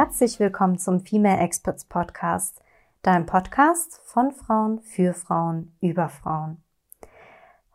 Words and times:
Herzlich 0.00 0.38
willkommen 0.38 0.78
zum 0.78 1.00
Female 1.00 1.40
Experts 1.40 1.84
Podcast, 1.84 2.62
dein 3.02 3.26
Podcast 3.26 4.00
von 4.04 4.30
Frauen 4.30 4.78
für 4.78 5.12
Frauen 5.12 5.72
über 5.80 6.08
Frauen. 6.08 6.62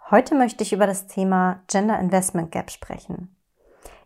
Heute 0.09 0.33
möchte 0.33 0.63
ich 0.63 0.71
über 0.71 0.87
das 0.87 1.07
Thema 1.07 1.63
Gender 1.67 1.99
Investment 1.99 2.49
Gap 2.53 2.71
sprechen. 2.71 3.35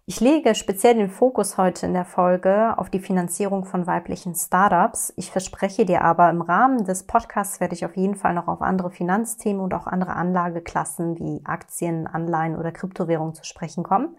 Ich 0.07 0.19
lege 0.19 0.55
speziell 0.55 0.95
den 0.95 1.11
Fokus 1.11 1.59
heute 1.59 1.85
in 1.85 1.93
der 1.93 2.05
Folge 2.05 2.73
auf 2.79 2.89
die 2.89 3.01
Finanzierung 3.01 3.65
von 3.65 3.85
weiblichen 3.85 4.33
Startups. 4.33 5.13
Ich 5.15 5.29
verspreche 5.29 5.85
dir 5.85 6.01
aber, 6.01 6.31
im 6.31 6.41
Rahmen 6.41 6.85
des 6.85 7.05
Podcasts 7.05 7.59
werde 7.59 7.75
ich 7.75 7.85
auf 7.85 7.95
jeden 7.95 8.15
Fall 8.15 8.33
noch 8.33 8.47
auf 8.47 8.63
andere 8.63 8.89
Finanzthemen 8.89 9.61
und 9.61 9.75
auch 9.75 9.85
andere 9.85 10.15
Anlageklassen 10.15 11.19
wie 11.19 11.45
Aktien, 11.45 12.07
Anleihen 12.07 12.57
oder 12.57 12.71
Kryptowährungen 12.71 13.35
zu 13.35 13.43
sprechen 13.43 13.83
kommen. 13.83 14.17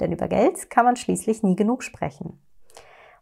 Denn 0.00 0.10
über 0.10 0.26
Geld 0.26 0.68
kann 0.68 0.84
man 0.84 0.96
schließlich 0.96 1.44
nie 1.44 1.54
genug 1.54 1.84
sprechen. 1.84 2.40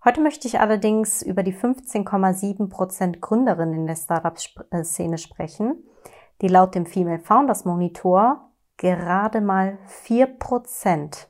Heute 0.04 0.20
möchte 0.20 0.46
ich 0.46 0.60
allerdings 0.60 1.22
über 1.22 1.42
die 1.42 1.54
15,7 1.54 2.68
Prozent 2.68 3.22
Gründerinnen 3.22 3.74
in 3.74 3.86
der 3.86 3.96
Startup-Szene 3.96 5.16
sprechen, 5.16 5.82
die 6.42 6.48
laut 6.48 6.74
dem 6.74 6.84
Female 6.84 7.20
Founders 7.20 7.64
Monitor 7.64 8.50
gerade 8.76 9.40
mal 9.40 9.78
4 9.86 10.26
Prozent 10.26 11.28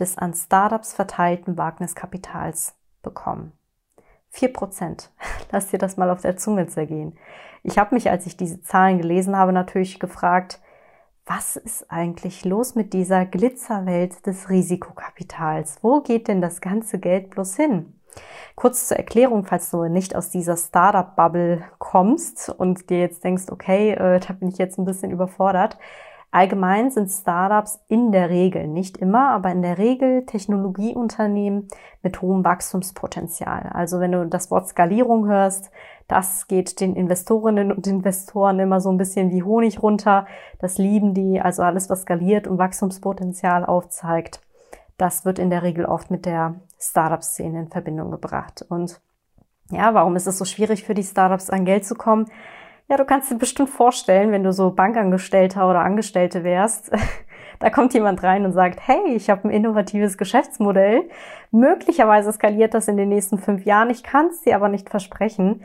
des 0.00 0.16
an 0.16 0.32
Startups 0.32 0.94
verteilten 0.94 1.58
Wagniskapitals 1.58 2.74
bekommen. 3.02 3.52
Vier 4.30 4.52
Prozent. 4.52 5.12
Lass 5.52 5.68
dir 5.68 5.78
das 5.78 5.98
mal 5.98 6.08
auf 6.08 6.22
der 6.22 6.38
Zunge 6.38 6.66
zergehen. 6.66 7.18
Ich 7.62 7.78
habe 7.78 7.94
mich, 7.94 8.10
als 8.10 8.24
ich 8.24 8.36
diese 8.38 8.62
Zahlen 8.62 8.96
gelesen 8.96 9.36
habe, 9.36 9.52
natürlich 9.52 10.00
gefragt, 10.00 10.58
was 11.26 11.56
ist 11.56 11.90
eigentlich 11.90 12.44
los 12.44 12.74
mit 12.74 12.92
dieser 12.92 13.24
Glitzerwelt 13.24 14.26
des 14.26 14.50
Risikokapitals? 14.50 15.78
Wo 15.82 16.00
geht 16.00 16.28
denn 16.28 16.42
das 16.42 16.60
ganze 16.60 16.98
Geld 16.98 17.30
bloß 17.30 17.56
hin? 17.56 17.94
Kurz 18.54 18.88
zur 18.88 18.98
Erklärung, 18.98 19.44
falls 19.44 19.70
du 19.70 19.84
nicht 19.88 20.14
aus 20.14 20.30
dieser 20.30 20.56
Startup-Bubble 20.56 21.64
kommst 21.78 22.50
und 22.50 22.90
dir 22.90 23.00
jetzt 23.00 23.24
denkst, 23.24 23.44
okay, 23.50 23.92
äh, 23.92 24.20
da 24.20 24.34
bin 24.34 24.48
ich 24.48 24.58
jetzt 24.58 24.78
ein 24.78 24.84
bisschen 24.84 25.10
überfordert. 25.10 25.78
Allgemein 26.30 26.90
sind 26.90 27.10
Startups 27.10 27.80
in 27.88 28.10
der 28.10 28.28
Regel, 28.28 28.66
nicht 28.66 28.96
immer, 28.96 29.30
aber 29.30 29.50
in 29.52 29.62
der 29.62 29.78
Regel 29.78 30.26
Technologieunternehmen 30.26 31.68
mit 32.02 32.20
hohem 32.22 32.44
Wachstumspotenzial. 32.44 33.70
Also 33.72 34.00
wenn 34.00 34.12
du 34.12 34.26
das 34.26 34.50
Wort 34.50 34.68
Skalierung 34.68 35.26
hörst, 35.28 35.70
das 36.08 36.46
geht 36.48 36.80
den 36.80 36.96
Investorinnen 36.96 37.72
und 37.72 37.86
Investoren 37.86 38.58
immer 38.58 38.80
so 38.80 38.90
ein 38.90 38.98
bisschen 38.98 39.30
wie 39.30 39.42
Honig 39.42 39.82
runter. 39.82 40.26
Das 40.58 40.76
lieben 40.76 41.14
die, 41.14 41.40
also 41.40 41.62
alles, 41.62 41.88
was 41.88 42.02
skaliert 42.02 42.46
und 42.46 42.58
Wachstumspotenzial 42.58 43.64
aufzeigt. 43.64 44.40
Das 44.98 45.24
wird 45.24 45.38
in 45.38 45.50
der 45.50 45.62
Regel 45.62 45.86
oft 45.86 46.10
mit 46.10 46.26
der 46.26 46.56
Startup-Szene 46.78 47.60
in 47.60 47.68
Verbindung 47.68 48.10
gebracht. 48.10 48.64
Und 48.68 49.00
ja, 49.70 49.94
warum 49.94 50.14
ist 50.14 50.26
es 50.26 50.38
so 50.38 50.44
schwierig 50.44 50.84
für 50.84 50.94
die 50.94 51.02
Startups 51.02 51.50
an 51.50 51.64
Geld 51.64 51.86
zu 51.86 51.94
kommen? 51.94 52.26
Ja, 52.88 52.98
du 52.98 53.06
kannst 53.06 53.30
dir 53.30 53.36
bestimmt 53.36 53.70
vorstellen, 53.70 54.30
wenn 54.30 54.44
du 54.44 54.52
so 54.52 54.70
Bankangestellter 54.70 55.68
oder 55.68 55.80
Angestellte 55.80 56.44
wärst, 56.44 56.90
da 57.58 57.70
kommt 57.70 57.94
jemand 57.94 58.22
rein 58.22 58.44
und 58.44 58.52
sagt, 58.52 58.86
hey, 58.86 59.14
ich 59.14 59.30
habe 59.30 59.48
ein 59.48 59.50
innovatives 59.50 60.18
Geschäftsmodell. 60.18 61.08
Möglicherweise 61.50 62.30
skaliert 62.30 62.74
das 62.74 62.88
in 62.88 62.98
den 62.98 63.08
nächsten 63.08 63.38
fünf 63.38 63.64
Jahren. 63.64 63.88
Ich 63.88 64.02
kann 64.02 64.26
es 64.26 64.42
dir 64.42 64.54
aber 64.54 64.68
nicht 64.68 64.90
versprechen. 64.90 65.64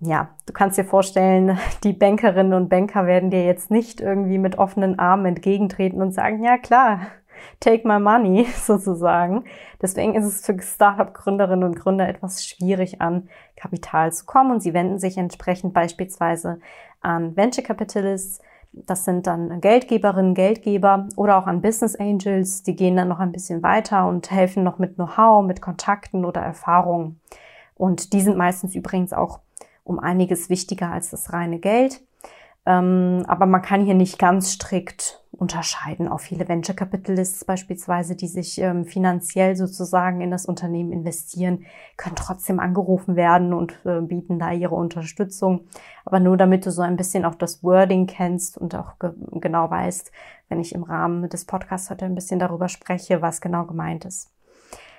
Ja, 0.00 0.30
du 0.46 0.52
kannst 0.52 0.76
dir 0.76 0.84
vorstellen, 0.84 1.58
die 1.84 1.92
Bankerinnen 1.92 2.54
und 2.54 2.68
Banker 2.68 3.06
werden 3.06 3.30
dir 3.30 3.44
jetzt 3.44 3.70
nicht 3.70 4.00
irgendwie 4.00 4.38
mit 4.38 4.58
offenen 4.58 4.98
Armen 4.98 5.26
entgegentreten 5.26 6.02
und 6.02 6.12
sagen, 6.12 6.42
ja 6.42 6.58
klar, 6.58 7.00
take 7.60 7.86
my 7.86 7.98
money 7.98 8.46
sozusagen. 8.56 9.44
Deswegen 9.80 10.14
ist 10.14 10.26
es 10.26 10.44
für 10.44 10.60
Startup-Gründerinnen 10.60 11.64
und 11.64 11.76
Gründer 11.76 12.08
etwas 12.08 12.44
schwierig 12.44 13.00
an 13.00 13.28
Kapital 13.56 14.12
zu 14.12 14.24
kommen 14.26 14.52
und 14.52 14.62
sie 14.62 14.74
wenden 14.74 14.98
sich 14.98 15.16
entsprechend 15.16 15.72
beispielsweise 15.74 16.58
an 17.00 17.36
Venture 17.36 17.64
Capitalists. 17.64 18.40
Das 18.72 19.04
sind 19.04 19.28
dann 19.28 19.60
Geldgeberinnen, 19.60 20.34
Geldgeber 20.34 21.06
oder 21.14 21.38
auch 21.38 21.46
an 21.46 21.62
Business 21.62 21.94
Angels. 21.94 22.64
Die 22.64 22.74
gehen 22.74 22.96
dann 22.96 23.06
noch 23.06 23.20
ein 23.20 23.30
bisschen 23.30 23.62
weiter 23.62 24.08
und 24.08 24.32
helfen 24.32 24.64
noch 24.64 24.80
mit 24.80 24.96
Know-how, 24.96 25.44
mit 25.46 25.62
Kontakten 25.62 26.24
oder 26.24 26.40
Erfahrungen. 26.40 27.20
Und 27.76 28.12
die 28.12 28.20
sind 28.20 28.36
meistens 28.36 28.74
übrigens 28.74 29.12
auch 29.12 29.40
um 29.84 29.98
einiges 29.98 30.50
wichtiger 30.50 30.90
als 30.90 31.10
das 31.10 31.32
reine 31.32 31.58
Geld. 31.58 32.02
Ähm, 32.66 33.24
aber 33.26 33.46
man 33.46 33.62
kann 33.62 33.84
hier 33.84 33.94
nicht 33.94 34.18
ganz 34.18 34.52
strikt 34.52 35.22
unterscheiden. 35.32 36.08
Auch 36.08 36.20
viele 36.20 36.48
Venture 36.48 36.74
Capitalists 36.74 37.44
beispielsweise, 37.44 38.16
die 38.16 38.28
sich 38.28 38.58
ähm, 38.58 38.84
finanziell 38.86 39.56
sozusagen 39.56 40.20
in 40.20 40.30
das 40.30 40.46
Unternehmen 40.46 40.92
investieren, 40.92 41.66
können 41.96 42.16
trotzdem 42.16 42.60
angerufen 42.60 43.16
werden 43.16 43.52
und 43.52 43.78
äh, 43.84 44.00
bieten 44.00 44.38
da 44.38 44.52
ihre 44.52 44.74
Unterstützung. 44.74 45.66
Aber 46.04 46.20
nur 46.20 46.36
damit 46.36 46.64
du 46.64 46.70
so 46.70 46.82
ein 46.82 46.96
bisschen 46.96 47.24
auch 47.24 47.34
das 47.34 47.62
Wording 47.62 48.06
kennst 48.06 48.56
und 48.56 48.74
auch 48.74 48.98
ge 48.98 49.10
genau 49.32 49.70
weißt, 49.70 50.10
wenn 50.48 50.60
ich 50.60 50.74
im 50.74 50.84
Rahmen 50.84 51.28
des 51.28 51.44
Podcasts 51.44 51.90
heute 51.90 52.06
ein 52.06 52.14
bisschen 52.14 52.38
darüber 52.38 52.68
spreche, 52.68 53.20
was 53.20 53.40
genau 53.40 53.64
gemeint 53.64 54.04
ist. 54.04 54.33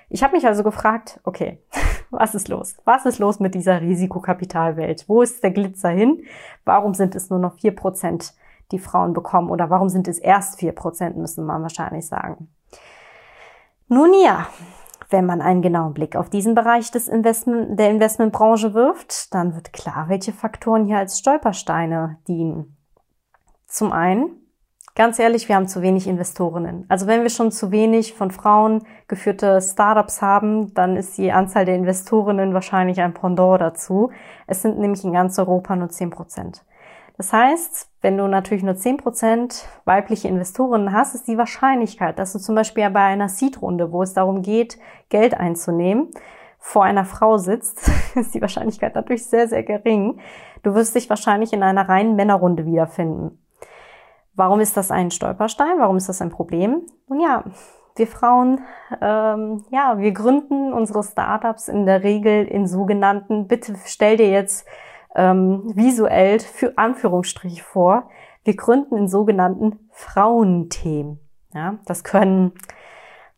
Ich 0.08 0.22
habe 0.22 0.36
mich 0.36 0.46
also 0.46 0.62
gefragt, 0.62 1.20
okay, 1.24 1.62
was 2.10 2.34
ist 2.34 2.48
los? 2.48 2.76
Was 2.84 3.06
ist 3.06 3.18
los 3.18 3.40
mit 3.40 3.54
dieser 3.54 3.80
Risikokapitalwelt? 3.80 5.08
Wo 5.08 5.22
ist 5.22 5.42
der 5.42 5.50
Glitzer 5.50 5.90
hin? 5.90 6.24
Warum 6.64 6.94
sind 6.94 7.14
es 7.14 7.30
nur 7.30 7.38
noch 7.38 7.58
vier 7.58 7.74
Prozent, 7.74 8.34
die 8.72 8.78
Frauen 8.78 9.12
bekommen? 9.12 9.50
Oder 9.50 9.70
warum 9.70 9.88
sind 9.88 10.08
es 10.08 10.18
erst 10.18 10.58
vier 10.58 10.72
Prozent, 10.72 11.16
müssen 11.16 11.44
man 11.44 11.62
wahrscheinlich 11.62 12.06
sagen. 12.06 12.48
Nun 13.88 14.12
ja, 14.14 14.46
wenn 15.10 15.26
man 15.26 15.40
einen 15.40 15.62
genauen 15.62 15.94
Blick 15.94 16.16
auf 16.16 16.30
diesen 16.30 16.54
Bereich 16.54 16.90
des 16.90 17.08
Investment, 17.08 17.78
der 17.78 17.90
Investmentbranche 17.90 18.74
wirft, 18.74 19.32
dann 19.34 19.54
wird 19.54 19.72
klar, 19.72 20.08
welche 20.08 20.32
Faktoren 20.32 20.86
hier 20.86 20.98
als 20.98 21.18
Stolpersteine 21.18 22.18
dienen. 22.26 22.76
Zum 23.66 23.92
einen 23.92 24.45
Ganz 24.96 25.18
ehrlich, 25.18 25.46
wir 25.46 25.56
haben 25.56 25.68
zu 25.68 25.82
wenig 25.82 26.06
Investorinnen. 26.06 26.86
Also 26.88 27.06
wenn 27.06 27.20
wir 27.20 27.28
schon 27.28 27.52
zu 27.52 27.70
wenig 27.70 28.14
von 28.14 28.30
Frauen 28.30 28.82
geführte 29.08 29.60
Startups 29.60 30.22
haben, 30.22 30.72
dann 30.72 30.96
ist 30.96 31.18
die 31.18 31.32
Anzahl 31.32 31.66
der 31.66 31.74
Investorinnen 31.74 32.54
wahrscheinlich 32.54 33.02
ein 33.02 33.12
Pendant 33.12 33.60
dazu. 33.60 34.10
Es 34.46 34.62
sind 34.62 34.78
nämlich 34.78 35.04
in 35.04 35.12
ganz 35.12 35.38
Europa 35.38 35.76
nur 35.76 35.90
10 35.90 36.08
Prozent. 36.08 36.64
Das 37.18 37.30
heißt, 37.30 37.90
wenn 38.00 38.16
du 38.16 38.26
natürlich 38.26 38.64
nur 38.64 38.74
10 38.74 38.96
Prozent 38.96 39.68
weibliche 39.84 40.28
Investorinnen 40.28 40.90
hast, 40.92 41.14
ist 41.14 41.28
die 41.28 41.36
Wahrscheinlichkeit, 41.36 42.18
dass 42.18 42.32
du 42.32 42.38
zum 42.38 42.54
Beispiel 42.54 42.88
bei 42.88 43.04
einer 43.04 43.28
Seed-Runde, 43.28 43.92
wo 43.92 44.02
es 44.02 44.14
darum 44.14 44.40
geht, 44.40 44.78
Geld 45.10 45.34
einzunehmen, 45.34 46.10
vor 46.58 46.84
einer 46.84 47.04
Frau 47.04 47.36
sitzt, 47.36 47.90
ist 48.14 48.34
die 48.34 48.40
Wahrscheinlichkeit 48.40 48.94
natürlich 48.94 49.26
sehr, 49.26 49.46
sehr 49.46 49.62
gering. 49.62 50.20
Du 50.62 50.74
wirst 50.74 50.94
dich 50.94 51.10
wahrscheinlich 51.10 51.52
in 51.52 51.62
einer 51.62 51.86
reinen 51.86 52.16
Männerrunde 52.16 52.64
wiederfinden. 52.64 53.38
Warum 54.36 54.60
ist 54.60 54.76
das 54.76 54.90
ein 54.90 55.10
Stolperstein? 55.10 55.78
Warum 55.78 55.96
ist 55.96 56.08
das 56.08 56.22
ein 56.22 56.30
Problem? 56.30 56.82
Nun 57.08 57.20
ja, 57.20 57.44
wir 57.96 58.06
Frauen, 58.06 58.60
ähm, 59.00 59.64
ja, 59.70 59.98
wir 59.98 60.12
gründen 60.12 60.72
unsere 60.72 61.02
Startups 61.02 61.68
in 61.68 61.86
der 61.86 62.02
Regel 62.02 62.44
in 62.44 62.66
sogenannten, 62.66 63.48
bitte 63.48 63.74
stell 63.86 64.18
dir 64.18 64.28
jetzt 64.28 64.66
ähm, 65.14 65.62
visuell 65.74 66.40
für 66.40 66.76
Anführungsstrich 66.76 67.62
vor, 67.62 68.10
wir 68.44 68.54
gründen 68.54 68.96
in 68.96 69.08
sogenannten 69.08 69.88
Frauenthemen. 69.90 71.18
Ja, 71.54 71.78
das 71.86 72.04
können 72.04 72.52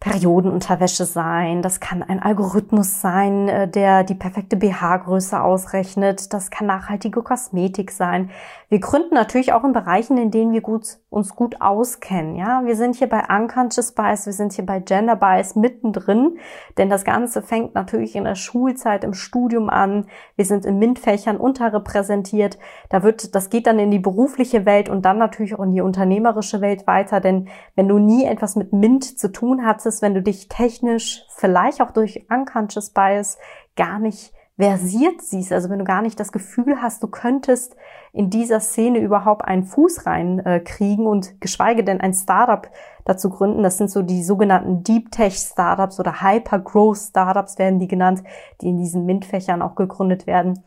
Periodenunterwäsche 0.01 1.05
sein, 1.05 1.61
das 1.61 1.81
kann 1.81 2.05
ein 2.05 2.23
Algorithmus 2.23 3.01
sein, 3.01 3.49
äh, 3.49 3.69
der 3.69 4.05
die 4.05 4.15
perfekte 4.15 4.57
BH-Größe 4.57 5.43
ausrechnet, 5.43 6.33
das 6.33 6.51
kann 6.51 6.69
nachhaltige 6.69 7.21
Kosmetik 7.23 7.91
sein. 7.91 8.31
Wir 8.69 8.79
gründen 8.79 9.15
natürlich 9.15 9.53
auch 9.53 9.65
in 9.65 9.73
Bereichen, 9.73 10.17
in 10.17 10.31
denen 10.31 10.53
wir 10.53 10.61
gut, 10.61 10.99
uns 11.11 11.35
gut 11.35 11.61
auskennen. 11.61 12.37
Ja, 12.37 12.65
wir 12.65 12.77
sind 12.77 12.95
hier 12.95 13.09
bei 13.09 13.23
Unconscious 13.29 13.93
Bias, 13.93 14.27
wir 14.27 14.33
sind 14.35 14.53
hier 14.53 14.67
bei 14.67 14.79
Gender 14.79 15.17
Bias 15.17 15.57
mittendrin, 15.57 16.39
denn 16.77 16.91
das 16.91 17.05
Ganze 17.05 17.43
fängt 17.43 17.75
natürlich 17.75 18.15
in 18.15 18.25
der 18.25 18.37
Schulzeit, 18.37 19.03
im 19.03 19.15
Studium 19.15 19.69
an. 19.69 20.07
Wir 20.37 20.45
sind 20.45 20.65
in 20.65 20.79
MINT-Fächern 20.79 21.39
unterrepräsentiert. 21.39 22.59
Da 22.89 23.03
wird, 23.03 23.35
das 23.35 23.51
geht 23.51 23.67
dann 23.67 23.81
in 23.81 23.91
die 23.91 23.99
berufliche 23.99 24.65
Welt 24.65 24.89
und 24.89 25.03
dann 25.03 25.19
natürlich 25.19 25.55
auch 25.55 25.65
in 25.65 25.73
die 25.73 25.81
unternehmerische 25.81 26.61
Welt 26.61 26.87
weiter, 26.87 27.21
denn 27.21 27.49
wenn 27.75 27.89
du 27.89 27.99
nie 27.99 28.27
etwas 28.27 28.55
mit 28.55 28.73
MINT 28.73 29.19
zu 29.19 29.33
tun 29.33 29.65
hattest, 29.65 29.88
ist, 29.89 30.03
wenn 30.03 30.15
du 30.15 30.23
dich 30.23 30.49
technisch 30.49 31.25
vielleicht 31.37 31.81
auch 31.81 31.91
durch 31.91 32.27
Unconscious 32.31 32.91
Bias 32.91 33.39
gar 33.77 33.99
nicht 33.99 34.33
versiert 34.59 35.23
siehst, 35.23 35.53
also 35.53 35.71
wenn 35.71 35.79
du 35.79 35.85
gar 35.85 36.03
nicht 36.03 36.19
das 36.19 36.33
Gefühl 36.33 36.83
hast, 36.83 37.03
du 37.05 37.07
könntest 37.07 37.77
in 38.13 38.29
dieser 38.29 38.59
Szene 38.59 38.99
überhaupt 38.99 39.45
einen 39.45 39.63
Fuß 39.63 40.05
reinkriegen 40.05 41.05
äh, 41.05 41.09
und 41.09 41.41
geschweige 41.41 41.85
denn 41.85 42.01
ein 42.01 42.13
Startup 42.13 42.69
dazu 43.05 43.31
gründen. 43.31 43.63
Das 43.63 43.79
sind 43.79 43.89
so 43.89 44.03
die 44.03 44.25
sogenannten 44.25 44.83
Deep 44.83 45.13
Tech 45.13 45.37
Startups 45.37 46.01
oder 46.01 46.23
Hyper 46.23 46.59
Growth 46.59 46.99
Startups 46.99 47.59
werden 47.59 47.79
die 47.79 47.87
genannt, 47.87 48.25
die 48.61 48.69
in 48.69 48.79
diesen 48.79 49.07
MINT-Fächern 49.07 49.63
auch 49.63 49.77
gegründet 49.77 50.27
werden. 50.27 50.65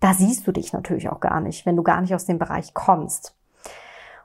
Da 0.00 0.14
siehst 0.14 0.46
du 0.46 0.52
dich 0.52 0.72
natürlich 0.72 1.10
auch 1.10 1.20
gar 1.20 1.40
nicht, 1.40 1.66
wenn 1.66 1.76
du 1.76 1.82
gar 1.82 2.00
nicht 2.00 2.14
aus 2.14 2.24
dem 2.24 2.38
Bereich 2.38 2.72
kommst. 2.72 3.33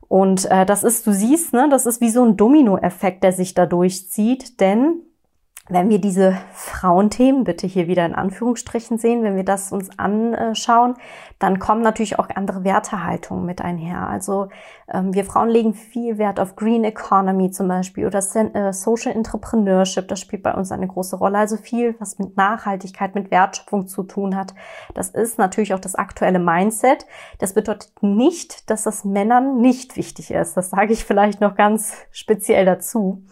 Und 0.10 0.50
äh, 0.50 0.66
das 0.66 0.84
ist, 0.84 1.06
du 1.08 1.14
siehst, 1.14 1.54
ne, 1.54 1.70
das 1.70 1.86
ist 1.86 2.02
wie 2.02 2.10
so 2.10 2.26
ein 2.26 2.36
Dominoeffekt, 2.36 3.24
der 3.24 3.32
sich 3.32 3.54
da 3.54 3.68
durchzieht, 3.68 4.60
denn 4.60 5.04
wenn 5.70 5.90
wir 5.90 6.00
diese 6.00 6.36
Frauenthemen, 6.52 7.44
bitte 7.44 7.68
hier 7.68 7.88
wieder 7.88 8.06
in 8.06 8.16
Anführungsstrichen 8.16 8.98
sehen, 8.98 9.24
wenn 9.24 9.36
wir 9.36 9.46
das 9.46 9.72
uns 9.72 9.90
anschauen, 9.98 10.96
dann 11.38 11.60
kommen 11.60 11.82
natürlich 11.82 12.18
auch 12.18 12.28
andere 12.34 12.64
Wertehaltungen 12.64 13.46
mit 13.46 13.62
einher. 13.62 14.08
Also 14.08 14.50
ähm, 14.92 15.14
wir 15.14 15.24
Frauen 15.26 15.50
legen 15.50 15.76
viel 15.76 16.18
Wert 16.18 16.40
auf 16.40 16.56
Green 16.56 16.84
Economy 16.84 17.52
zum 17.52 17.68
Beispiel 17.68 18.08
oder 18.08 18.20
äh, 18.20 18.74
Social 18.74 19.14
Entrepreneurship, 19.14 20.08
das 20.08 20.20
spielt 20.20 20.42
bei 20.42 20.54
uns 20.54 20.72
eine 20.72 20.88
große 20.88 21.16
Rolle. 21.16 21.38
Also 21.38 21.56
viel, 21.56 21.96
was 22.00 22.18
mit 22.18 22.36
Nachhaltigkeit, 22.36 23.14
mit 23.14 23.30
Wertschöpfung 23.30 23.88
zu 23.88 24.04
tun 24.04 24.36
hat. 24.36 24.56
Das 24.96 25.10
ist 25.10 25.38
natürlich 25.38 25.76
auch 25.76 25.80
das 25.80 25.96
aktuelle 25.96 26.40
Mindset. 26.40 27.06
Das 27.38 27.54
bedeutet 27.54 27.92
nicht, 28.02 28.70
dass 28.72 28.84
das 28.84 29.06
Männern 29.06 29.62
nicht 29.62 29.98
wichtig 29.98 30.32
ist. 30.32 30.58
Das 30.58 30.72
sage 30.72 30.94
ich 30.94 31.06
vielleicht 31.06 31.42
noch 31.42 31.56
ganz 31.56 31.94
speziell 32.12 32.66
dazu. 32.66 33.24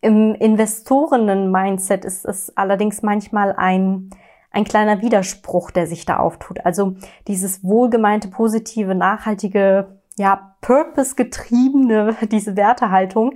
Im 0.00 0.34
Investorinnen-Mindset 0.34 2.04
ist 2.04 2.24
es 2.24 2.56
allerdings 2.56 3.02
manchmal 3.02 3.52
ein, 3.56 4.10
ein 4.50 4.64
kleiner 4.64 5.02
Widerspruch, 5.02 5.70
der 5.70 5.86
sich 5.86 6.06
da 6.06 6.18
auftut. 6.18 6.64
Also 6.64 6.94
dieses 7.28 7.62
wohlgemeinte, 7.62 8.28
positive, 8.28 8.94
nachhaltige, 8.94 10.00
ja, 10.16 10.56
purpose-getriebene, 10.62 12.16
diese 12.30 12.56
Wertehaltung, 12.56 13.34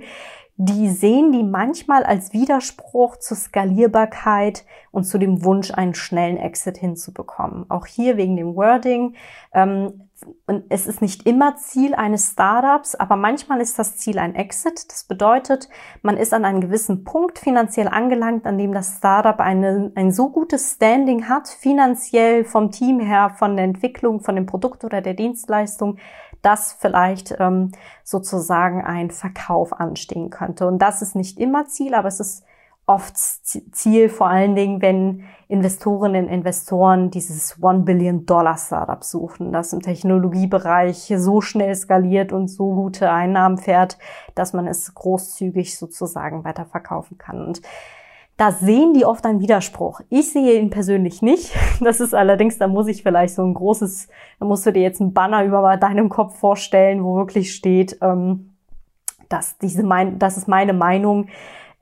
die 0.57 0.89
sehen 0.89 1.33
die 1.33 1.43
manchmal 1.43 2.03
als 2.03 2.31
Widerspruch 2.31 3.17
zur 3.17 3.35
Skalierbarkeit 3.35 4.65
und 4.91 5.03
zu 5.03 5.17
dem 5.17 5.43
Wunsch, 5.43 5.71
einen 5.71 5.95
schnellen 5.95 6.37
Exit 6.37 6.77
hinzubekommen. 6.77 7.69
Auch 7.69 7.85
hier 7.85 8.15
wegen 8.15 8.37
dem 8.37 8.55
Wording. 8.55 9.15
Ähm, 9.53 10.05
es 10.69 10.87
ist 10.87 11.01
nicht 11.01 11.27
immer 11.27 11.57
Ziel 11.57 11.93
eines 11.93 12.31
Startups, 12.31 12.95
aber 12.95 13.17
manchmal 13.17 13.59
ist 13.59 13.77
das 13.77 13.97
Ziel 13.97 14.17
ein 14.17 14.33
Exit. 14.33 14.89
Das 14.89 15.03
bedeutet, 15.03 15.67
man 16.01 16.15
ist 16.15 16.33
an 16.33 16.45
einem 16.45 16.61
gewissen 16.61 17.03
Punkt 17.03 17.37
finanziell 17.37 17.89
angelangt, 17.89 18.45
an 18.45 18.57
dem 18.57 18.73
das 18.73 18.97
Startup 18.97 19.39
eine, 19.41 19.91
ein 19.95 20.11
so 20.11 20.29
gutes 20.29 20.75
Standing 20.75 21.27
hat, 21.27 21.49
finanziell 21.49 22.45
vom 22.45 22.71
Team 22.71 23.01
her, 23.01 23.31
von 23.37 23.57
der 23.57 23.65
Entwicklung, 23.65 24.21
von 24.21 24.35
dem 24.35 24.45
Produkt 24.45 24.85
oder 24.85 25.01
der 25.01 25.15
Dienstleistung, 25.15 25.97
dass 26.45 26.73
vielleicht 26.73 27.35
ähm, 27.39 27.71
sozusagen 28.03 28.83
ein 28.83 29.09
Verkauf 29.09 29.73
anstehen 29.73 30.29
könnte. 30.29 30.67
Und 30.67 30.79
das 30.79 31.01
ist 31.01 31.15
nicht 31.15 31.39
immer 31.39 31.65
Ziel, 31.65 31.95
aber 31.95 32.07
es 32.07 32.19
ist 32.19 32.45
oft 32.85 33.17
Ziel, 33.17 34.09
vor 34.09 34.27
allen 34.27 34.55
Dingen, 34.55 34.79
wenn 34.79 35.23
Investorinnen 35.47 36.25
und 36.25 36.31
Investoren 36.31 37.09
dieses 37.09 37.57
One 37.61 37.79
Billion 37.79 38.27
Dollar 38.27 38.57
Startup 38.57 39.03
suchen, 39.03 39.51
das 39.51 39.73
im 39.73 39.81
Technologiebereich 39.81 41.11
so 41.17 41.41
schnell 41.41 41.75
skaliert 41.75 42.31
und 42.31 42.47
so 42.47 42.75
gute 42.75 43.11
Einnahmen 43.11 43.57
fährt, 43.57 43.97
dass 44.35 44.53
man 44.53 44.67
es 44.67 44.93
großzügig 44.93 45.77
sozusagen 45.77 46.43
weiterverkaufen 46.43 47.17
kann. 47.17 47.43
Und 47.43 47.61
da 48.37 48.51
sehen 48.51 48.93
die 48.93 49.05
oft 49.05 49.25
einen 49.25 49.39
Widerspruch. 49.39 50.01
Ich 50.09 50.31
sehe 50.31 50.59
ihn 50.59 50.69
persönlich 50.69 51.21
nicht. 51.21 51.53
Das 51.81 51.99
ist 51.99 52.15
allerdings, 52.15 52.57
da 52.57 52.67
muss 52.67 52.87
ich 52.87 53.03
vielleicht 53.03 53.35
so 53.35 53.43
ein 53.43 53.53
großes, 53.53 54.07
da 54.39 54.45
musst 54.45 54.65
du 54.65 54.71
dir 54.71 54.81
jetzt 54.81 55.01
ein 55.01 55.13
Banner 55.13 55.43
über 55.43 55.75
deinem 55.77 56.09
Kopf 56.09 56.37
vorstellen, 56.39 57.03
wo 57.03 57.15
wirklich 57.15 57.53
steht, 57.53 57.97
ähm, 58.01 58.55
dass 59.29 59.57
diese 59.57 59.83
mein, 59.83 60.17
das 60.17 60.37
ist 60.37 60.47
meine 60.47 60.73
Meinung. 60.73 61.27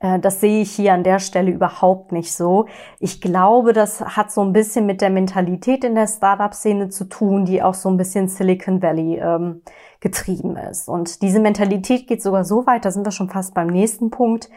Äh, 0.00 0.18
das 0.18 0.40
sehe 0.40 0.62
ich 0.62 0.72
hier 0.72 0.92
an 0.92 1.04
der 1.04 1.20
Stelle 1.20 1.50
überhaupt 1.50 2.12
nicht 2.12 2.32
so. 2.34 2.66
Ich 2.98 3.20
glaube, 3.20 3.72
das 3.72 4.00
hat 4.00 4.32
so 4.32 4.42
ein 4.42 4.52
bisschen 4.52 4.84
mit 4.86 5.00
der 5.00 5.10
Mentalität 5.10 5.84
in 5.84 5.94
der 5.94 6.08
Startup-Szene 6.08 6.88
zu 6.88 7.04
tun, 7.04 7.44
die 7.44 7.62
auch 7.62 7.74
so 7.74 7.88
ein 7.88 7.96
bisschen 7.96 8.28
Silicon 8.28 8.82
Valley 8.82 9.18
ähm, 9.18 9.62
getrieben 10.00 10.56
ist. 10.56 10.88
Und 10.88 11.22
diese 11.22 11.40
Mentalität 11.40 12.06
geht 12.06 12.22
sogar 12.22 12.44
so 12.44 12.66
weit, 12.66 12.84
da 12.84 12.90
sind 12.90 13.06
wir 13.06 13.12
schon 13.12 13.30
fast 13.30 13.54
beim 13.54 13.68
nächsten 13.68 14.10
Punkt, 14.10 14.50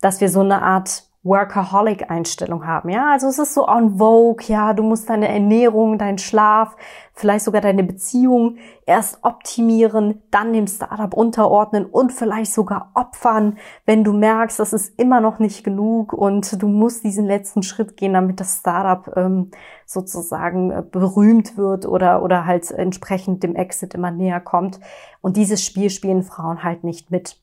dass 0.00 0.20
wir 0.20 0.28
so 0.28 0.40
eine 0.40 0.60
Art 0.62 1.11
Workaholic-Einstellung 1.24 2.66
haben. 2.66 2.88
Ja, 2.88 3.12
also 3.12 3.28
es 3.28 3.38
ist 3.38 3.54
so 3.54 3.68
on 3.68 3.98
vogue. 3.98 4.44
Ja, 4.48 4.72
du 4.72 4.82
musst 4.82 5.08
deine 5.08 5.28
Ernährung, 5.28 5.96
deinen 5.96 6.18
Schlaf, 6.18 6.76
vielleicht 7.14 7.44
sogar 7.44 7.60
deine 7.60 7.84
Beziehung 7.84 8.56
erst 8.86 9.22
optimieren, 9.22 10.22
dann 10.32 10.52
dem 10.52 10.66
Startup 10.66 11.14
unterordnen 11.14 11.86
und 11.86 12.12
vielleicht 12.12 12.52
sogar 12.52 12.90
opfern, 12.94 13.58
wenn 13.86 14.02
du 14.02 14.12
merkst, 14.12 14.58
das 14.58 14.72
ist 14.72 14.98
immer 14.98 15.20
noch 15.20 15.38
nicht 15.38 15.62
genug 15.62 16.12
und 16.12 16.60
du 16.60 16.66
musst 16.66 17.04
diesen 17.04 17.26
letzten 17.26 17.62
Schritt 17.62 17.96
gehen, 17.96 18.14
damit 18.14 18.40
das 18.40 18.58
Startup 18.58 19.16
ähm, 19.16 19.52
sozusagen 19.86 20.72
äh, 20.72 20.82
berühmt 20.82 21.56
wird 21.56 21.86
oder, 21.86 22.24
oder 22.24 22.46
halt 22.46 22.68
entsprechend 22.72 23.44
dem 23.44 23.54
Exit 23.54 23.94
immer 23.94 24.10
näher 24.10 24.40
kommt. 24.40 24.80
Und 25.20 25.36
dieses 25.36 25.64
Spiel 25.64 25.88
spielen 25.90 26.24
Frauen 26.24 26.64
halt 26.64 26.82
nicht 26.82 27.12
mit. 27.12 27.41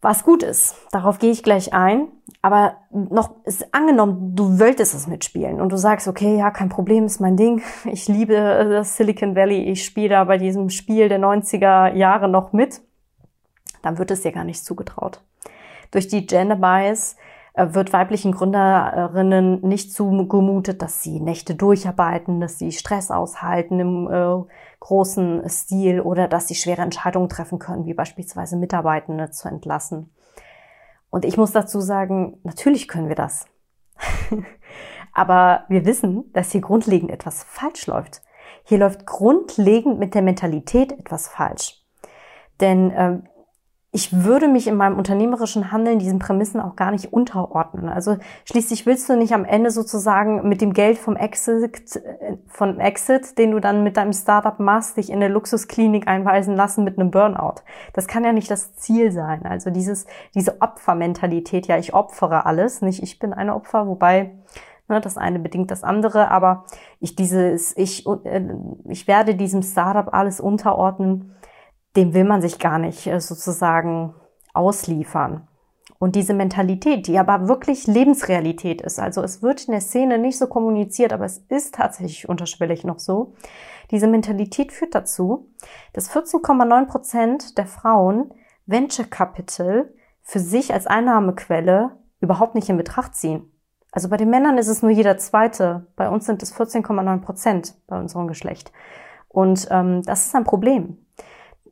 Was 0.00 0.22
gut 0.22 0.44
ist, 0.44 0.76
darauf 0.92 1.18
gehe 1.18 1.32
ich 1.32 1.42
gleich 1.42 1.72
ein. 1.72 2.08
Aber 2.40 2.76
noch 2.90 3.44
ist 3.44 3.74
angenommen, 3.74 4.36
du 4.36 4.60
wolltest 4.60 4.94
es 4.94 5.08
mitspielen 5.08 5.60
und 5.60 5.72
du 5.72 5.76
sagst, 5.76 6.06
okay, 6.06 6.38
ja, 6.38 6.52
kein 6.52 6.68
Problem, 6.68 7.04
ist 7.04 7.20
mein 7.20 7.36
Ding. 7.36 7.62
Ich 7.84 8.06
liebe 8.06 8.34
das 8.34 8.96
Silicon 8.96 9.34
Valley. 9.34 9.64
Ich 9.64 9.84
spiele 9.84 10.10
da 10.10 10.24
bei 10.24 10.38
diesem 10.38 10.70
Spiel 10.70 11.08
der 11.08 11.18
90er 11.18 11.94
Jahre 11.94 12.28
noch 12.28 12.52
mit. 12.52 12.80
Dann 13.82 13.98
wird 13.98 14.10
es 14.10 14.22
dir 14.22 14.32
gar 14.32 14.44
nicht 14.44 14.64
zugetraut. 14.64 15.20
Durch 15.90 16.06
die 16.06 16.26
Gender 16.26 16.56
Bias 16.56 17.16
äh, 17.54 17.74
wird 17.74 17.92
weiblichen 17.92 18.32
Gründerinnen 18.32 19.60
nicht 19.62 19.92
zugemutet, 19.92 20.80
dass 20.80 21.02
sie 21.02 21.18
Nächte 21.18 21.56
durcharbeiten, 21.56 22.40
dass 22.40 22.58
sie 22.58 22.70
Stress 22.70 23.10
aushalten 23.10 23.80
im 23.80 24.08
äh, 24.10 24.44
großen 24.80 25.48
Stil 25.48 26.00
oder 26.00 26.28
dass 26.28 26.48
sie 26.48 26.54
schwere 26.54 26.82
Entscheidungen 26.82 27.28
treffen 27.28 27.58
können, 27.58 27.86
wie 27.86 27.94
beispielsweise 27.94 28.56
Mitarbeitende 28.56 29.30
zu 29.30 29.48
entlassen. 29.48 30.10
Und 31.10 31.24
ich 31.24 31.36
muss 31.36 31.52
dazu 31.52 31.80
sagen, 31.80 32.38
natürlich 32.42 32.88
können 32.88 33.08
wir 33.08 33.16
das. 33.16 33.46
Aber 35.12 35.64
wir 35.68 35.84
wissen, 35.84 36.32
dass 36.32 36.52
hier 36.52 36.60
grundlegend 36.60 37.10
etwas 37.10 37.42
falsch 37.42 37.86
läuft. 37.86 38.22
Hier 38.64 38.78
läuft 38.78 39.06
grundlegend 39.06 39.98
mit 39.98 40.14
der 40.14 40.22
Mentalität 40.22 40.92
etwas 40.92 41.28
falsch. 41.28 41.82
Denn 42.60 42.90
äh, 42.90 43.20
ich 43.98 44.12
würde 44.24 44.46
mich 44.46 44.68
in 44.68 44.76
meinem 44.76 44.96
unternehmerischen 44.96 45.72
Handeln 45.72 45.98
diesen 45.98 46.20
Prämissen 46.20 46.60
auch 46.60 46.76
gar 46.76 46.92
nicht 46.92 47.12
unterordnen. 47.12 47.88
Also 47.88 48.16
schließlich 48.44 48.86
willst 48.86 49.08
du 49.08 49.16
nicht 49.16 49.34
am 49.34 49.44
Ende 49.44 49.72
sozusagen 49.72 50.48
mit 50.48 50.60
dem 50.60 50.72
Geld 50.72 50.98
vom 50.98 51.16
Exit, 51.16 52.00
von 52.46 52.78
Exit, 52.78 53.36
den 53.38 53.50
du 53.50 53.58
dann 53.58 53.82
mit 53.82 53.96
deinem 53.96 54.12
Startup 54.12 54.60
machst, 54.60 54.98
dich 54.98 55.10
in 55.10 55.16
eine 55.16 55.26
Luxusklinik 55.26 56.06
einweisen 56.06 56.54
lassen 56.54 56.84
mit 56.84 56.96
einem 56.96 57.10
Burnout. 57.10 57.56
Das 57.92 58.06
kann 58.06 58.22
ja 58.22 58.32
nicht 58.32 58.48
das 58.52 58.76
Ziel 58.76 59.10
sein. 59.10 59.44
Also 59.46 59.70
dieses, 59.70 60.06
diese 60.32 60.62
Opfermentalität, 60.62 61.66
ja, 61.66 61.76
ich 61.76 61.92
opfere 61.92 62.46
alles, 62.46 62.82
nicht 62.82 63.02
ich 63.02 63.18
bin 63.18 63.32
eine 63.32 63.56
Opfer, 63.56 63.88
wobei 63.88 64.30
ne, 64.86 65.00
das 65.00 65.18
eine 65.18 65.40
bedingt 65.40 65.72
das 65.72 65.82
andere, 65.82 66.30
aber 66.30 66.66
ich 67.00 67.16
dieses, 67.16 67.76
ich, 67.76 68.06
äh, 68.06 68.42
ich 68.84 69.08
werde 69.08 69.34
diesem 69.34 69.62
Startup 69.62 70.14
alles 70.14 70.38
unterordnen 70.38 71.34
dem 71.98 72.14
will 72.14 72.24
man 72.24 72.40
sich 72.40 72.58
gar 72.58 72.78
nicht 72.78 73.06
äh, 73.08 73.20
sozusagen 73.20 74.14
ausliefern. 74.54 75.48
Und 75.98 76.14
diese 76.14 76.32
Mentalität, 76.32 77.08
die 77.08 77.18
aber 77.18 77.48
wirklich 77.48 77.88
Lebensrealität 77.88 78.80
ist, 78.82 79.00
also 79.00 79.20
es 79.20 79.42
wird 79.42 79.66
in 79.66 79.72
der 79.72 79.80
Szene 79.80 80.18
nicht 80.18 80.38
so 80.38 80.46
kommuniziert, 80.46 81.12
aber 81.12 81.24
es 81.24 81.38
ist 81.48 81.74
tatsächlich 81.74 82.28
unterschwellig 82.28 82.84
noch 82.84 83.00
so, 83.00 83.34
diese 83.90 84.06
Mentalität 84.06 84.72
führt 84.72 84.94
dazu, 84.94 85.50
dass 85.92 86.10
14,9 86.10 86.86
Prozent 86.86 87.58
der 87.58 87.66
Frauen 87.66 88.32
Venture 88.66 89.06
Capital 89.06 89.92
für 90.22 90.38
sich 90.38 90.72
als 90.72 90.86
Einnahmequelle 90.86 91.96
überhaupt 92.20 92.54
nicht 92.54 92.68
in 92.68 92.76
Betracht 92.76 93.16
ziehen. 93.16 93.50
Also 93.90 94.08
bei 94.08 94.18
den 94.18 94.30
Männern 94.30 94.58
ist 94.58 94.68
es 94.68 94.82
nur 94.82 94.92
jeder 94.92 95.16
zweite. 95.16 95.88
Bei 95.96 96.08
uns 96.10 96.26
sind 96.26 96.42
es 96.42 96.54
14,9 96.54 97.22
Prozent 97.22 97.74
bei 97.86 97.98
unserem 97.98 98.28
Geschlecht. 98.28 98.72
Und 99.28 99.66
ähm, 99.70 100.02
das 100.02 100.26
ist 100.26 100.34
ein 100.34 100.44
Problem. 100.44 100.98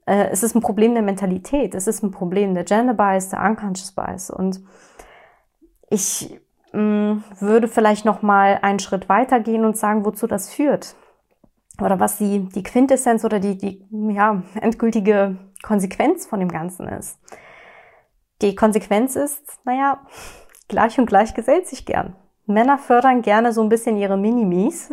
Äh, 0.07 0.29
es 0.31 0.43
ist 0.43 0.55
ein 0.55 0.63
Problem 0.63 0.95
der 0.95 1.03
Mentalität, 1.03 1.75
es 1.75 1.87
ist 1.87 2.03
ein 2.03 2.11
Problem 2.11 2.55
der 2.55 2.65
Gender 2.65 2.95
Bias, 2.95 3.29
der 3.29 3.43
Unconscious 3.43 3.93
Bias. 3.93 4.31
Und 4.31 4.61
ich 5.91 6.41
mh, 6.73 6.81
mm, 6.81 7.25
würde 7.41 7.69
vielleicht 7.69 8.05
noch 8.05 8.23
mal 8.23 8.59
einen 8.63 8.79
Schritt 8.79 9.09
weiter 9.09 9.41
gehen 9.41 9.65
und 9.65 9.77
sagen, 9.77 10.05
wozu 10.05 10.27
das 10.27 10.53
führt. 10.53 10.95
Oder 11.81 12.01
was 12.01 12.17
die, 12.19 12.49
die 12.49 12.63
Quintessenz 12.63 13.25
oder 13.25 13.39
die, 13.39 13.59
die 13.59 13.87
ja, 14.15 14.43
endgültige 14.61 15.37
Konsequenz 15.63 16.27
von 16.27 16.41
dem 16.41 16.49
Ganzen 16.49 16.89
ist. 16.89 17.19
Die 18.41 18.55
Konsequenz 18.55 19.17
ist, 19.17 19.43
naja, 19.65 20.01
gleich 20.69 20.99
und 20.99 21.07
gleich 21.07 21.35
gesellt 21.35 21.67
sich 21.67 21.85
gern. 21.85 22.15
Männer 22.47 22.79
fördern 22.79 23.23
gerne 23.23 23.53
so 23.53 23.63
ein 23.63 23.69
bisschen 23.69 23.97
ihre 23.97 24.17
Minimis 24.17 24.91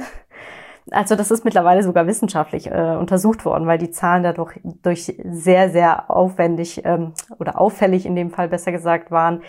also 0.94 1.16
das 1.16 1.32
ist 1.32 1.44
mittlerweile 1.44 1.84
sogar 1.84 2.08
wissenschaftlich 2.08 2.70
äh, 2.72 2.96
untersucht 2.98 3.46
worden, 3.46 3.68
weil 3.68 3.78
die 3.78 3.92
Zahlen 3.92 4.24
dadurch 4.24 4.60
durch 4.82 5.16
sehr, 5.24 5.70
sehr 5.70 6.10
aufwendig 6.10 6.86
ähm, 6.86 7.14
oder 7.40 7.60
auffällig 7.60 8.06
in 8.06 8.16
dem 8.16 8.30
Fall 8.30 8.48
besser 8.48 8.72
gesagt 8.72 9.12
waren. 9.12 9.42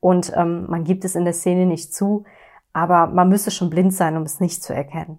Und 0.00 0.32
ähm, 0.36 0.66
man 0.68 0.84
gibt 0.84 1.04
es 1.04 1.14
in 1.14 1.24
der 1.24 1.34
Szene 1.34 1.66
nicht 1.66 1.94
zu, 1.94 2.24
aber 2.72 3.06
man 3.06 3.28
müsste 3.28 3.50
schon 3.50 3.70
blind 3.70 3.92
sein, 3.92 4.16
um 4.16 4.22
es 4.22 4.40
nicht 4.40 4.62
zu 4.62 4.74
erkennen. 4.74 5.18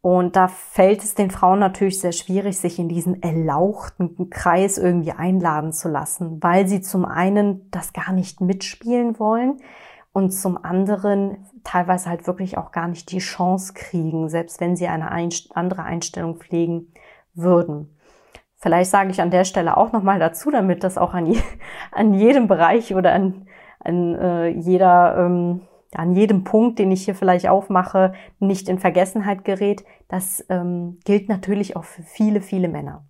Und 0.00 0.36
da 0.36 0.46
fällt 0.46 1.02
es 1.02 1.16
den 1.16 1.32
Frauen 1.32 1.58
natürlich 1.58 1.98
sehr 2.00 2.12
schwierig, 2.12 2.58
sich 2.58 2.78
in 2.78 2.88
diesen 2.88 3.22
erlauchten 3.22 4.30
Kreis 4.30 4.78
irgendwie 4.78 5.10
einladen 5.10 5.72
zu 5.72 5.88
lassen, 5.88 6.38
weil 6.42 6.68
sie 6.68 6.80
zum 6.80 7.04
einen 7.04 7.68
das 7.72 7.92
gar 7.92 8.12
nicht 8.12 8.40
mitspielen 8.40 9.18
wollen 9.18 9.58
und 10.16 10.30
zum 10.30 10.56
anderen 10.64 11.44
teilweise 11.62 12.08
halt 12.08 12.26
wirklich 12.26 12.56
auch 12.56 12.72
gar 12.72 12.88
nicht 12.88 13.12
die 13.12 13.18
Chance 13.18 13.74
kriegen, 13.74 14.30
selbst 14.30 14.62
wenn 14.62 14.74
sie 14.74 14.86
eine 14.86 15.10
andere 15.10 15.82
Einstellung 15.82 16.36
pflegen 16.38 16.90
würden. 17.34 17.94
Vielleicht 18.54 18.90
sage 18.90 19.10
ich 19.10 19.20
an 19.20 19.30
der 19.30 19.44
Stelle 19.44 19.76
auch 19.76 19.92
nochmal 19.92 20.18
dazu, 20.18 20.50
damit 20.50 20.84
das 20.84 20.96
auch 20.96 21.12
an, 21.12 21.26
je, 21.26 21.38
an 21.92 22.14
jedem 22.14 22.48
Bereich 22.48 22.94
oder 22.94 23.12
an, 23.12 23.46
an 23.80 24.14
äh, 24.14 24.46
jeder, 24.48 25.18
ähm, 25.18 25.60
an 25.92 26.14
jedem 26.14 26.44
Punkt, 26.44 26.78
den 26.78 26.92
ich 26.92 27.04
hier 27.04 27.14
vielleicht 27.14 27.46
aufmache, 27.46 28.14
nicht 28.38 28.70
in 28.70 28.78
Vergessenheit 28.78 29.44
gerät. 29.44 29.84
Das 30.08 30.42
ähm, 30.48 30.98
gilt 31.04 31.28
natürlich 31.28 31.76
auch 31.76 31.84
für 31.84 32.02
viele, 32.02 32.40
viele 32.40 32.68
Männer. 32.68 33.04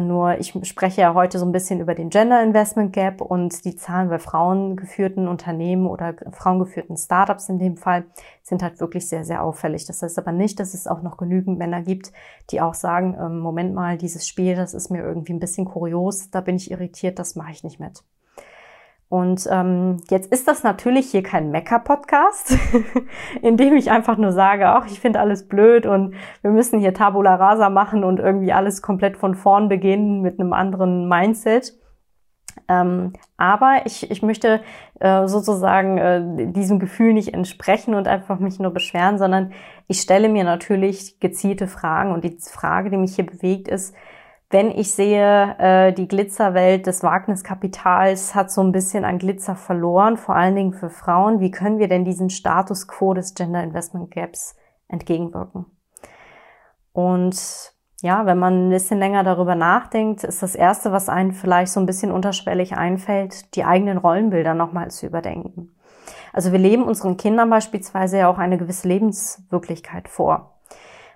Nur 0.00 0.38
ich 0.38 0.52
spreche 0.62 1.02
ja 1.02 1.14
heute 1.14 1.38
so 1.38 1.46
ein 1.46 1.52
bisschen 1.52 1.80
über 1.80 1.94
den 1.94 2.10
Gender 2.10 2.42
Investment 2.42 2.92
Gap 2.92 3.20
und 3.20 3.64
die 3.64 3.76
Zahlen 3.76 4.08
bei 4.08 4.18
frauengeführten 4.18 5.28
Unternehmen 5.28 5.86
oder 5.86 6.14
frauengeführten 6.32 6.96
Startups 6.96 7.48
in 7.48 7.58
dem 7.58 7.76
Fall 7.76 8.04
sind 8.42 8.62
halt 8.62 8.80
wirklich 8.80 9.08
sehr, 9.08 9.24
sehr 9.24 9.42
auffällig. 9.42 9.86
Das 9.86 10.02
heißt 10.02 10.18
aber 10.18 10.32
nicht, 10.32 10.58
dass 10.58 10.74
es 10.74 10.86
auch 10.86 11.02
noch 11.02 11.16
genügend 11.16 11.58
Männer 11.58 11.82
gibt, 11.82 12.12
die 12.50 12.60
auch 12.60 12.74
sagen, 12.74 13.16
ähm, 13.18 13.38
Moment 13.38 13.74
mal, 13.74 13.96
dieses 13.96 14.26
Spiel, 14.26 14.56
das 14.56 14.74
ist 14.74 14.90
mir 14.90 15.02
irgendwie 15.02 15.32
ein 15.32 15.40
bisschen 15.40 15.64
kurios, 15.64 16.30
da 16.30 16.40
bin 16.40 16.56
ich 16.56 16.70
irritiert, 16.70 17.18
das 17.18 17.36
mache 17.36 17.52
ich 17.52 17.62
nicht 17.62 17.78
mit. 17.78 18.02
Und 19.08 19.46
ähm, 19.50 19.98
jetzt 20.10 20.32
ist 20.32 20.48
das 20.48 20.62
natürlich 20.62 21.10
hier 21.10 21.22
kein 21.22 21.50
Mecker-Podcast, 21.50 22.58
in 23.42 23.56
dem 23.56 23.76
ich 23.76 23.90
einfach 23.90 24.16
nur 24.16 24.32
sage, 24.32 24.66
ach, 24.68 24.86
ich 24.86 24.98
finde 24.98 25.20
alles 25.20 25.46
blöd 25.46 25.86
und 25.86 26.14
wir 26.42 26.50
müssen 26.50 26.80
hier 26.80 26.94
Tabula 26.94 27.36
Rasa 27.36 27.70
machen 27.70 28.02
und 28.02 28.18
irgendwie 28.18 28.52
alles 28.52 28.82
komplett 28.82 29.16
von 29.16 29.34
vorn 29.34 29.68
beginnen 29.68 30.20
mit 30.20 30.40
einem 30.40 30.52
anderen 30.52 31.08
Mindset. 31.08 31.74
Ähm, 32.68 33.12
aber 33.36 33.82
ich, 33.84 34.10
ich 34.10 34.22
möchte 34.22 34.62
äh, 35.00 35.26
sozusagen 35.26 35.98
äh, 35.98 36.52
diesem 36.52 36.78
Gefühl 36.78 37.12
nicht 37.12 37.34
entsprechen 37.34 37.94
und 37.94 38.08
einfach 38.08 38.38
mich 38.38 38.58
nur 38.58 38.72
beschweren, 38.72 39.18
sondern 39.18 39.52
ich 39.86 40.00
stelle 40.00 40.28
mir 40.28 40.44
natürlich 40.44 41.20
gezielte 41.20 41.66
Fragen. 41.66 42.12
Und 42.12 42.24
die 42.24 42.38
Frage, 42.40 42.90
die 42.90 42.96
mich 42.96 43.16
hier 43.16 43.26
bewegt, 43.26 43.68
ist, 43.68 43.94
wenn 44.50 44.70
ich 44.70 44.92
sehe, 44.92 45.56
äh, 45.58 45.92
die 45.92 46.06
Glitzerwelt 46.06 46.86
des 46.86 47.02
Wagniskapitals 47.02 48.34
hat 48.34 48.50
so 48.52 48.62
ein 48.62 48.72
bisschen 48.72 49.04
an 49.04 49.18
Glitzer 49.18 49.56
verloren, 49.56 50.16
vor 50.16 50.36
allen 50.36 50.54
Dingen 50.54 50.72
für 50.72 50.90
Frauen. 50.90 51.40
Wie 51.40 51.50
können 51.50 51.78
wir 51.78 51.88
denn 51.88 52.04
diesen 52.04 52.30
Status 52.30 52.86
quo 52.86 53.14
des 53.14 53.34
Gender 53.34 53.62
Investment 53.62 54.10
Gaps 54.10 54.56
entgegenwirken? 54.88 55.66
Und 56.92 57.74
ja, 58.00 58.26
wenn 58.26 58.38
man 58.38 58.68
ein 58.68 58.70
bisschen 58.70 58.98
länger 58.98 59.24
darüber 59.24 59.54
nachdenkt, 59.54 60.24
ist 60.24 60.42
das 60.42 60.54
Erste, 60.54 60.92
was 60.92 61.08
einem 61.08 61.32
vielleicht 61.32 61.72
so 61.72 61.80
ein 61.80 61.86
bisschen 61.86 62.12
unterschwellig 62.12 62.76
einfällt, 62.76 63.56
die 63.56 63.64
eigenen 63.64 63.98
Rollenbilder 63.98 64.54
nochmal 64.54 64.90
zu 64.90 65.06
überdenken. 65.06 65.74
Also 66.32 66.52
wir 66.52 66.58
leben 66.58 66.84
unseren 66.84 67.16
Kindern 67.16 67.48
beispielsweise 67.48 68.18
ja 68.18 68.28
auch 68.28 68.38
eine 68.38 68.58
gewisse 68.58 68.88
Lebenswirklichkeit 68.88 70.08
vor. 70.08 70.53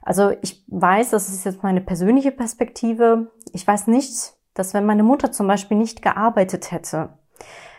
Also 0.09 0.33
ich 0.41 0.65
weiß, 0.69 1.11
das 1.11 1.29
ist 1.29 1.45
jetzt 1.45 1.63
meine 1.63 1.83
persönliche 1.83 2.33
Perspektive. 2.33 3.31
Ich 3.53 3.67
weiß 3.67 3.89
nicht, 3.89 4.33
dass 4.55 4.73
wenn 4.73 4.87
meine 4.87 5.03
Mutter 5.03 5.33
zum 5.33 5.47
Beispiel 5.47 5.77
nicht 5.77 6.01
gearbeitet 6.01 6.73
hätte 6.73 7.11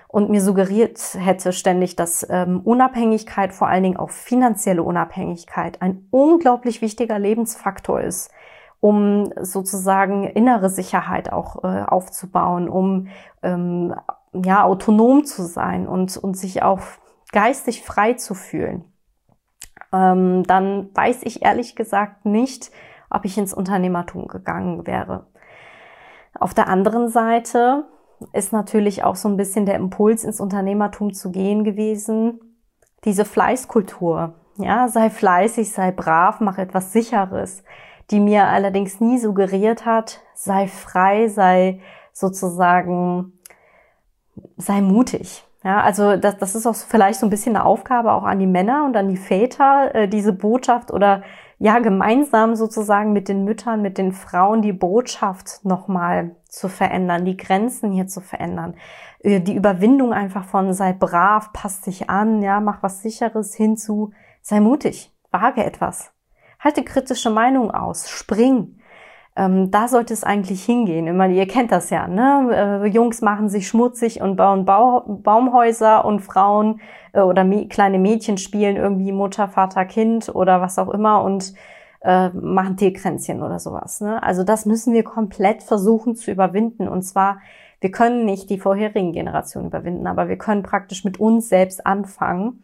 und 0.07 0.29
mir 0.29 0.39
suggeriert 0.43 1.00
hätte 1.17 1.51
ständig, 1.53 1.95
dass 1.95 2.24
ähm, 2.29 2.62
Unabhängigkeit, 2.63 3.51
vor 3.51 3.67
allen 3.67 3.81
Dingen 3.81 3.98
auch 3.98 4.12
finanzielle 4.12 4.83
Unabhängigkeit, 4.83 5.81
ein 5.81 6.07
unglaublich 6.12 6.83
wichtiger 6.83 7.17
Lebensfaktor 7.17 8.00
ist, 8.00 8.29
um 8.79 9.33
sozusagen 9.41 10.25
innere 10.25 10.69
Sicherheit 10.69 11.33
auch 11.33 11.63
äh, 11.63 11.81
aufzubauen, 11.81 12.69
um 12.69 13.07
ähm, 13.41 13.95
ja 14.33 14.65
autonom 14.65 15.25
zu 15.25 15.41
sein 15.48 15.88
und, 15.88 16.15
und 16.15 16.38
sich 16.38 16.62
auch 16.62 16.81
geistig 17.31 17.81
frei 17.81 18.13
zu 18.13 18.36
fühlen 18.36 18.86
ähm, 19.91 20.43
dann 20.43 20.89
weiß 20.93 21.24
ich 21.24 21.43
ehrlich 21.43 21.75
gesagt 21.75 22.25
nicht, 22.25 22.72
ob 23.10 23.25
ich 23.25 23.38
ins 23.38 23.53
Unternehmertum 23.53 24.27
gegangen 24.27 24.86
wäre. 24.86 25.27
Auf 26.39 26.53
der 26.53 26.67
anderen 26.67 27.10
Seite 27.10 27.86
ist 28.34 28.53
natürlich 28.53 29.03
auch 29.03 29.15
so 29.15 29.27
ein 29.29 29.38
bisschen 29.38 29.65
der 29.65 29.75
Impuls, 29.75 30.24
ins 30.24 30.39
Unternehmertum 30.39 31.13
zu 31.13 31.31
gehen 31.31 31.63
gewesen. 31.63 32.39
Diese 33.05 33.25
Fleißkultur. 33.25 34.36
Ja, 34.58 34.89
sei 34.89 35.10
fleißig, 35.10 35.72
sei 35.72 35.91
brav, 35.91 36.41
mach 36.41 36.58
etwas 36.58 36.91
Sicheres, 36.91 37.63
die 38.12 38.19
mir 38.19 38.48
allerdings 38.48 39.00
nie 39.00 39.17
suggeriert 39.17 39.86
hat, 39.86 40.22
sei 40.34 40.67
frei, 40.67 41.29
sei 41.29 41.79
sozusagen, 42.12 43.39
sei 44.58 44.81
mutig. 44.81 45.46
Ja, 45.63 45.82
also 45.82 46.16
das, 46.16 46.38
das 46.38 46.56
ist 46.56 46.66
auch 46.66 46.75
vielleicht 46.75 47.20
so 47.20 47.25
ein 47.25 47.30
bisschen 47.30 47.56
eine 47.56 47.66
Aufgabe 47.66 48.13
auch 48.13 48.24
an 48.24 48.39
die 48.39 48.48
Männer 48.48 48.86
und 48.86 48.96
an 48.96 49.10
die 49.10 49.18
Väter, 49.18 49.94
äh, 49.94 50.08
diese 50.08 50.32
Botschaft 50.32 50.92
oder 50.92 51.24
ja 51.58 51.80
gemeinsam 51.80 52.56
sozusagen 52.56 53.12
mit 53.12 53.28
den 53.28 53.44
Müttern, 53.44 53.82
mit 53.82 53.98
den 53.98 54.13
Frauen 54.13 54.62
die 54.62 54.72
Botschaft 54.72 55.66
nochmal 55.66 56.36
zu 56.48 56.70
verändern, 56.70 57.25
die 57.25 57.36
Grenzen 57.36 57.92
hier 57.92 58.08
zu 58.08 58.22
verändern, 58.22 58.75
äh, 59.20 59.42
die 59.42 59.56
Überwindung 59.56 60.13
einfach 60.13 60.46
von 60.46 60.74
sei 60.74 60.94
brav, 60.94 61.51
passt 61.51 61.88
dich 61.88 62.10
an, 62.10 62.42
ja, 62.42 62.62
mach 62.62 62.82
was 62.82 63.01
sicheres 63.01 63.54
hinzu, 63.54 64.12
sei 64.42 64.62
mutig, 64.62 65.13
wage 65.32 65.66
etwas, 65.66 66.13
halte 66.60 66.84
kritische 66.84 67.30
Meinung 67.30 67.70
aus, 67.72 68.10
spring, 68.10 68.78
ähm, 69.39 69.72
da 69.72 69.88
sollte 69.88 70.13
es 70.13 70.25
eigentlich 70.25 70.65
hingehen. 70.65 71.08
Immer, 71.08 71.29
ihr 71.29 71.48
kennt 71.48 71.72
das 71.72 71.89
ja, 71.89 72.08
ne? 72.10 72.81
Äh, 72.84 72.88
Jungs 72.88 73.22
machen 73.22 73.48
sich 73.48 73.69
schmutzig 73.69 74.22
und 74.22 74.36
bauen 74.36 74.65
Bau 74.65 75.05
Baumhäuser 75.08 76.03
und 76.03 76.19
Frauen 76.19 76.81
äh, 77.13 77.22
oder 77.22 77.46
kleine 77.69 78.00
Mädchen 78.00 78.38
spielen 78.38 78.75
irgendwie 78.75 79.13
Mutter, 79.13 79.48
Vater, 79.48 79.86
Kind 79.86 80.27
oder 80.36 80.60
was 80.60 80.77
auch 80.77 80.89
immer 80.89 81.24
und 81.24 81.53
äh, 82.01 82.29
machen 82.29 82.75
Teekränzchen 82.75 83.41
oder 83.41 83.60
sowas. 83.60 84.01
Ne? 84.01 84.22
Also 84.22 84.43
das 84.43 84.65
müssen 84.65 84.93
wir 84.93 85.03
komplett 85.05 85.63
versuchen 85.63 86.17
zu 86.17 86.31
überwinden. 86.31 86.89
Und 86.89 87.03
zwar, 87.03 87.39
wir 87.79 87.91
können 87.91 88.25
nicht 88.25 88.50
die 88.50 88.60
vorherigen 88.60 89.13
Generationen 89.13 89.67
überwinden, 89.67 90.08
aber 90.08 90.27
wir 90.27 90.38
können 90.38 90.63
praktisch 90.63 91.05
mit 91.05 91.17
uns 91.17 91.48
selbst 91.48 91.86
anfangen 91.88 92.62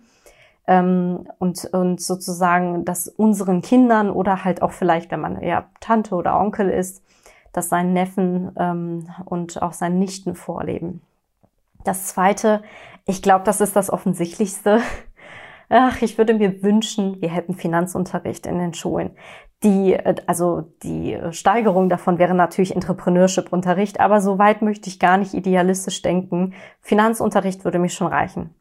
ähm, 0.67 1.27
und, 1.39 1.65
und 1.73 2.01
sozusagen 2.01 2.85
das 2.85 3.07
unseren 3.07 3.61
Kindern 3.61 4.09
oder 4.09 4.43
halt 4.43 4.61
auch 4.61 4.71
vielleicht, 4.71 5.11
wenn 5.11 5.21
man 5.21 5.41
ja 5.41 5.65
Tante 5.79 6.15
oder 6.15 6.39
Onkel 6.39 6.69
ist, 6.69 7.03
das 7.53 7.69
seinen 7.69 7.93
Neffen 7.93 8.51
ähm, 8.57 9.07
und 9.25 9.61
auch 9.61 9.73
seinen 9.73 9.99
Nichten 9.99 10.35
vorleben. 10.35 11.01
Das 11.83 12.07
Zweite, 12.07 12.63
ich 13.05 13.21
glaube, 13.21 13.45
das 13.45 13.61
ist 13.61 13.75
das 13.75 13.89
Offensichtlichste. 13.89 14.81
Ach, 15.69 16.01
ich 16.01 16.17
würde 16.17 16.33
mir 16.33 16.61
wünschen, 16.63 17.21
wir 17.21 17.29
hätten 17.29 17.55
Finanzunterricht 17.55 18.45
in 18.45 18.59
den 18.59 18.73
Schulen. 18.73 19.11
Die, 19.63 19.97
also 20.27 20.63
die 20.83 21.17
Steigerung 21.31 21.89
davon 21.89 22.19
wäre 22.19 22.35
natürlich 22.35 22.75
Entrepreneurship-Unterricht, 22.75 23.99
aber 23.99 24.21
so 24.21 24.37
weit 24.37 24.61
möchte 24.61 24.89
ich 24.89 24.99
gar 24.99 25.17
nicht 25.17 25.33
idealistisch 25.33 26.01
denken. 26.01 26.53
Finanzunterricht 26.81 27.63
würde 27.63 27.79
mich 27.79 27.93
schon 27.93 28.07
reichen. 28.07 28.53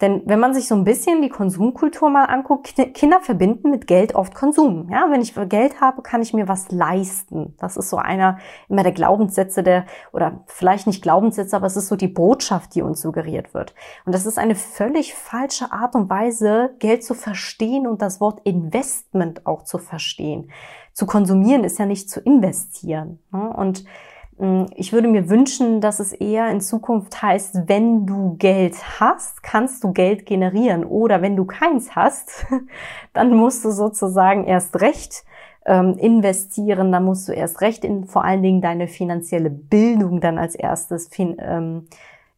Denn 0.00 0.22
wenn 0.26 0.40
man 0.40 0.54
sich 0.54 0.66
so 0.66 0.74
ein 0.74 0.82
bisschen 0.82 1.22
die 1.22 1.28
Konsumkultur 1.28 2.10
mal 2.10 2.24
anguckt, 2.24 2.74
Kinder 2.94 3.20
verbinden 3.20 3.70
mit 3.70 3.86
Geld 3.86 4.16
oft 4.16 4.34
Konsum. 4.34 4.88
Ja, 4.90 5.06
wenn 5.10 5.22
ich 5.22 5.34
Geld 5.48 5.80
habe, 5.80 6.02
kann 6.02 6.20
ich 6.20 6.34
mir 6.34 6.48
was 6.48 6.72
leisten. 6.72 7.54
Das 7.58 7.76
ist 7.76 7.90
so 7.90 7.96
einer 7.96 8.38
immer 8.68 8.82
der 8.82 8.92
Glaubenssätze 8.92 9.62
der, 9.62 9.86
oder 10.12 10.42
vielleicht 10.46 10.88
nicht 10.88 11.02
Glaubenssätze, 11.02 11.54
aber 11.54 11.66
es 11.66 11.76
ist 11.76 11.86
so 11.86 11.94
die 11.94 12.08
Botschaft, 12.08 12.74
die 12.74 12.82
uns 12.82 13.00
suggeriert 13.00 13.54
wird. 13.54 13.74
Und 14.04 14.14
das 14.14 14.26
ist 14.26 14.38
eine 14.38 14.56
völlig 14.56 15.14
falsche 15.14 15.70
Art 15.70 15.94
und 15.94 16.10
Weise, 16.10 16.74
Geld 16.80 17.04
zu 17.04 17.14
verstehen 17.14 17.86
und 17.86 18.02
das 18.02 18.20
Wort 18.20 18.40
Investment 18.44 19.46
auch 19.46 19.62
zu 19.62 19.78
verstehen. 19.78 20.50
Zu 20.92 21.06
konsumieren 21.06 21.62
ist 21.62 21.78
ja 21.78 21.86
nicht 21.86 22.10
zu 22.10 22.20
investieren. 22.20 23.20
Und 23.30 23.78
hm, 23.78 23.86
ich 24.74 24.92
würde 24.92 25.06
mir 25.06 25.30
wünschen, 25.30 25.80
dass 25.80 26.00
es 26.00 26.12
eher 26.12 26.50
in 26.50 26.60
Zukunft 26.60 27.22
heißt, 27.22 27.68
wenn 27.68 28.04
du 28.04 28.36
Geld 28.36 28.74
hast, 28.98 29.42
kannst 29.44 29.84
du 29.84 29.92
Geld 29.92 30.26
generieren. 30.26 30.84
Oder 30.84 31.22
wenn 31.22 31.36
du 31.36 31.44
keins 31.44 31.94
hast, 31.94 32.46
dann 33.12 33.34
musst 33.34 33.64
du 33.64 33.70
sozusagen 33.70 34.44
erst 34.44 34.80
recht 34.80 35.24
ähm, 35.66 35.96
investieren. 35.98 36.90
Dann 36.90 37.04
musst 37.04 37.28
du 37.28 37.32
erst 37.32 37.60
recht 37.60 37.84
in 37.84 38.06
vor 38.06 38.24
allen 38.24 38.42
Dingen 38.42 38.60
deine 38.60 38.88
finanzielle 38.88 39.50
Bildung 39.50 40.20
dann 40.20 40.38
als 40.38 40.56
erstes 40.56 41.08
fin 41.08 41.36
ähm, 41.38 41.86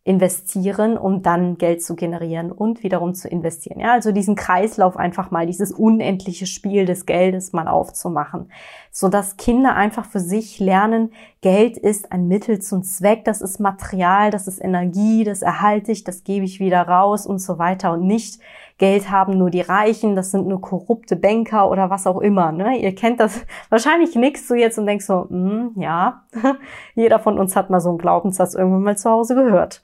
investieren, 0.06 0.96
um 0.96 1.22
dann 1.22 1.58
Geld 1.58 1.82
zu 1.82 1.96
generieren 1.96 2.52
und 2.52 2.84
wiederum 2.84 3.14
zu 3.14 3.28
investieren. 3.28 3.80
Ja, 3.80 3.92
also 3.92 4.12
diesen 4.12 4.36
Kreislauf 4.36 4.96
einfach 4.96 5.32
mal, 5.32 5.46
dieses 5.46 5.72
unendliche 5.72 6.46
Spiel 6.46 6.84
des 6.84 7.06
Geldes 7.06 7.52
mal 7.52 7.66
aufzumachen, 7.66 8.52
so 8.92 9.08
dass 9.08 9.36
Kinder 9.36 9.75
einfach 9.75 10.06
für 10.06 10.20
sich 10.20 10.60
lernen, 10.60 11.10
Geld 11.40 11.76
ist 11.76 12.12
ein 12.12 12.28
Mittel 12.28 12.60
zum 12.60 12.84
Zweck, 12.84 13.25
das 13.25 13.40
ist 13.40 13.58
Material, 13.58 14.30
das 14.30 14.46
ist 14.46 14.62
Energie, 14.62 15.25
das 15.25 15.42
erhalte 15.42 15.90
ich, 15.90 16.04
das 16.04 16.22
gebe 16.22 16.44
ich 16.44 16.60
wieder 16.60 16.82
raus 16.82 17.26
und 17.26 17.40
so 17.40 17.58
weiter 17.58 17.92
und 17.92 18.06
nicht 18.06 18.38
Geld 18.78 19.10
haben 19.10 19.36
nur 19.36 19.50
die 19.50 19.60
Reichen, 19.60 20.14
das 20.14 20.30
sind 20.30 20.46
nur 20.46 20.60
korrupte 20.60 21.16
Banker 21.16 21.68
oder 21.68 21.90
was 21.90 22.06
auch 22.06 22.20
immer. 22.20 22.52
Ne? 22.52 22.78
Ihr 22.78 22.94
kennt 22.94 23.18
das 23.18 23.44
wahrscheinlich 23.70 24.14
nix 24.14 24.46
so 24.46 24.54
jetzt 24.54 24.78
und 24.78 24.86
denkst 24.86 25.06
so, 25.06 25.26
mm, 25.28 25.80
ja, 25.80 26.22
jeder 26.94 27.18
von 27.18 27.40
uns 27.40 27.56
hat 27.56 27.70
mal 27.70 27.80
so 27.80 27.88
einen 27.88 27.98
Glaubenssatz 27.98 28.54
irgendwann 28.54 28.82
mal 28.82 28.96
zu 28.96 29.10
Hause 29.10 29.34
gehört. 29.34 29.82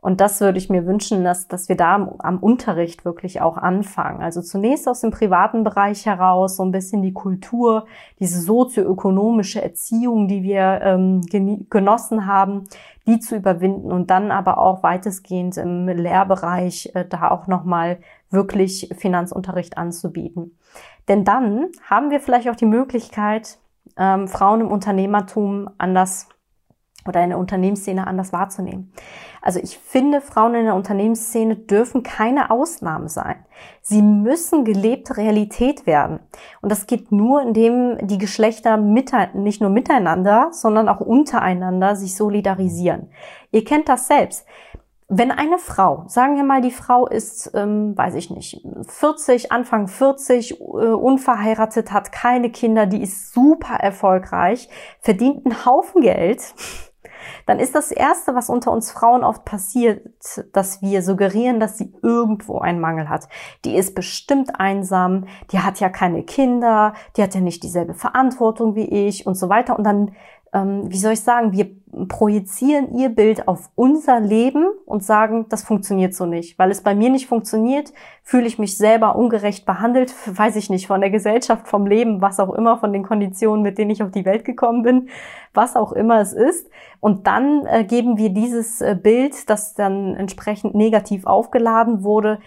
Und 0.00 0.20
das 0.20 0.40
würde 0.40 0.58
ich 0.58 0.70
mir 0.70 0.86
wünschen, 0.86 1.24
dass, 1.24 1.48
dass 1.48 1.68
wir 1.68 1.76
da 1.76 1.94
am, 2.18 2.38
Unterricht 2.38 3.04
wirklich 3.04 3.40
auch 3.40 3.56
anfangen. 3.56 4.22
Also 4.22 4.42
zunächst 4.42 4.88
aus 4.88 5.00
dem 5.00 5.10
privaten 5.10 5.64
Bereich 5.64 6.06
heraus, 6.06 6.56
so 6.56 6.64
ein 6.64 6.70
bisschen 6.70 7.02
die 7.02 7.12
Kultur, 7.12 7.86
diese 8.20 8.40
sozioökonomische 8.40 9.60
Erziehung, 9.60 10.28
die 10.28 10.44
wir 10.44 10.80
ähm, 10.82 11.22
genossen 11.68 12.26
haben, 12.26 12.64
die 13.08 13.18
zu 13.18 13.34
überwinden 13.34 13.90
und 13.90 14.10
dann 14.10 14.30
aber 14.30 14.58
auch 14.58 14.84
weitestgehend 14.84 15.56
im 15.56 15.88
Lehrbereich 15.88 16.92
äh, 16.94 17.04
da 17.04 17.30
auch 17.30 17.48
nochmal 17.48 17.98
wirklich 18.30 18.94
Finanzunterricht 18.96 19.78
anzubieten. 19.78 20.56
Denn 21.08 21.24
dann 21.24 21.68
haben 21.88 22.10
wir 22.10 22.20
vielleicht 22.20 22.48
auch 22.48 22.56
die 22.56 22.66
Möglichkeit, 22.66 23.58
ähm, 23.96 24.28
Frauen 24.28 24.60
im 24.60 24.70
Unternehmertum 24.70 25.70
anders 25.78 26.28
oder 27.08 27.22
in 27.22 27.30
der 27.30 27.38
Unternehmensszene 27.38 28.06
anders 28.06 28.32
wahrzunehmen. 28.32 28.92
Also 29.40 29.60
ich 29.60 29.78
finde, 29.78 30.20
Frauen 30.20 30.54
in 30.54 30.64
der 30.64 30.74
Unternehmensszene 30.74 31.56
dürfen 31.56 32.02
keine 32.02 32.50
Ausnahme 32.50 33.08
sein. 33.08 33.44
Sie 33.80 34.02
müssen 34.02 34.64
gelebte 34.64 35.16
Realität 35.16 35.86
werden. 35.86 36.20
Und 36.60 36.70
das 36.70 36.86
geht 36.86 37.12
nur, 37.12 37.42
indem 37.42 37.98
die 38.06 38.18
Geschlechter 38.18 38.76
nicht 38.76 39.60
nur 39.60 39.70
miteinander, 39.70 40.48
sondern 40.52 40.88
auch 40.88 41.00
untereinander 41.00 41.96
sich 41.96 42.14
solidarisieren. 42.14 43.08
Ihr 43.50 43.64
kennt 43.64 43.88
das 43.88 44.08
selbst. 44.08 44.46
Wenn 45.10 45.30
eine 45.30 45.56
Frau, 45.56 46.04
sagen 46.06 46.36
wir 46.36 46.44
mal, 46.44 46.60
die 46.60 46.70
Frau 46.70 47.06
ist, 47.06 47.52
ähm, 47.54 47.96
weiß 47.96 48.14
ich 48.14 48.28
nicht, 48.28 48.60
40, 48.88 49.50
Anfang 49.50 49.88
40, 49.88 50.60
äh, 50.60 50.64
unverheiratet, 50.64 51.92
hat 51.92 52.12
keine 52.12 52.50
Kinder, 52.50 52.84
die 52.84 53.02
ist 53.02 53.32
super 53.32 53.76
erfolgreich, 53.76 54.68
verdient 55.00 55.46
einen 55.46 55.64
Haufen 55.64 56.02
Geld, 56.02 56.42
dann 57.46 57.58
ist 57.58 57.74
das 57.74 57.90
Erste, 57.90 58.34
was 58.34 58.50
unter 58.50 58.72
uns 58.72 58.90
Frauen 58.90 59.24
oft 59.24 59.44
passiert, 59.44 60.06
dass 60.52 60.82
wir 60.82 61.02
suggerieren, 61.02 61.60
dass 61.60 61.78
sie 61.78 61.92
irgendwo 62.02 62.58
einen 62.58 62.80
Mangel 62.80 63.08
hat. 63.08 63.28
Die 63.64 63.76
ist 63.76 63.94
bestimmt 63.94 64.60
einsam, 64.60 65.26
die 65.52 65.60
hat 65.60 65.80
ja 65.80 65.88
keine 65.88 66.24
Kinder, 66.24 66.94
die 67.16 67.22
hat 67.22 67.34
ja 67.34 67.40
nicht 67.40 67.62
dieselbe 67.62 67.94
Verantwortung 67.94 68.74
wie 68.74 69.06
ich 69.06 69.26
und 69.26 69.34
so 69.34 69.48
weiter. 69.48 69.78
Und 69.78 69.84
dann 69.84 70.14
ähm, 70.52 70.90
wie 70.90 70.98
soll 70.98 71.12
ich 71.12 71.20
sagen, 71.20 71.52
wir 71.52 71.70
projizieren 72.08 72.96
ihr 72.96 73.08
Bild 73.08 73.48
auf 73.48 73.70
unser 73.74 74.20
Leben 74.20 74.66
und 74.86 75.02
sagen, 75.02 75.46
das 75.48 75.62
funktioniert 75.62 76.14
so 76.14 76.26
nicht. 76.26 76.58
Weil 76.58 76.70
es 76.70 76.82
bei 76.82 76.94
mir 76.94 77.10
nicht 77.10 77.26
funktioniert, 77.26 77.92
fühle 78.22 78.46
ich 78.46 78.58
mich 78.58 78.76
selber 78.76 79.16
ungerecht 79.16 79.66
behandelt, 79.66 80.14
weiß 80.26 80.56
ich 80.56 80.70
nicht, 80.70 80.86
von 80.86 81.00
der 81.00 81.10
Gesellschaft, 81.10 81.68
vom 81.68 81.86
Leben, 81.86 82.20
was 82.20 82.40
auch 82.40 82.54
immer, 82.54 82.78
von 82.78 82.92
den 82.92 83.02
Konditionen, 83.02 83.62
mit 83.62 83.78
denen 83.78 83.90
ich 83.90 84.02
auf 84.02 84.10
die 84.10 84.24
Welt 84.24 84.44
gekommen 84.44 84.82
bin, 84.82 85.08
was 85.54 85.76
auch 85.76 85.92
immer 85.92 86.20
es 86.20 86.32
ist. 86.32 86.68
Und 87.00 87.26
dann 87.26 87.66
äh, 87.66 87.84
geben 87.84 88.16
wir 88.16 88.30
dieses 88.30 88.80
äh, 88.80 88.96
Bild, 89.00 89.48
das 89.48 89.74
dann 89.74 90.14
entsprechend 90.14 90.74
negativ 90.74 91.26
aufgeladen 91.26 92.04
wurde, 92.04 92.38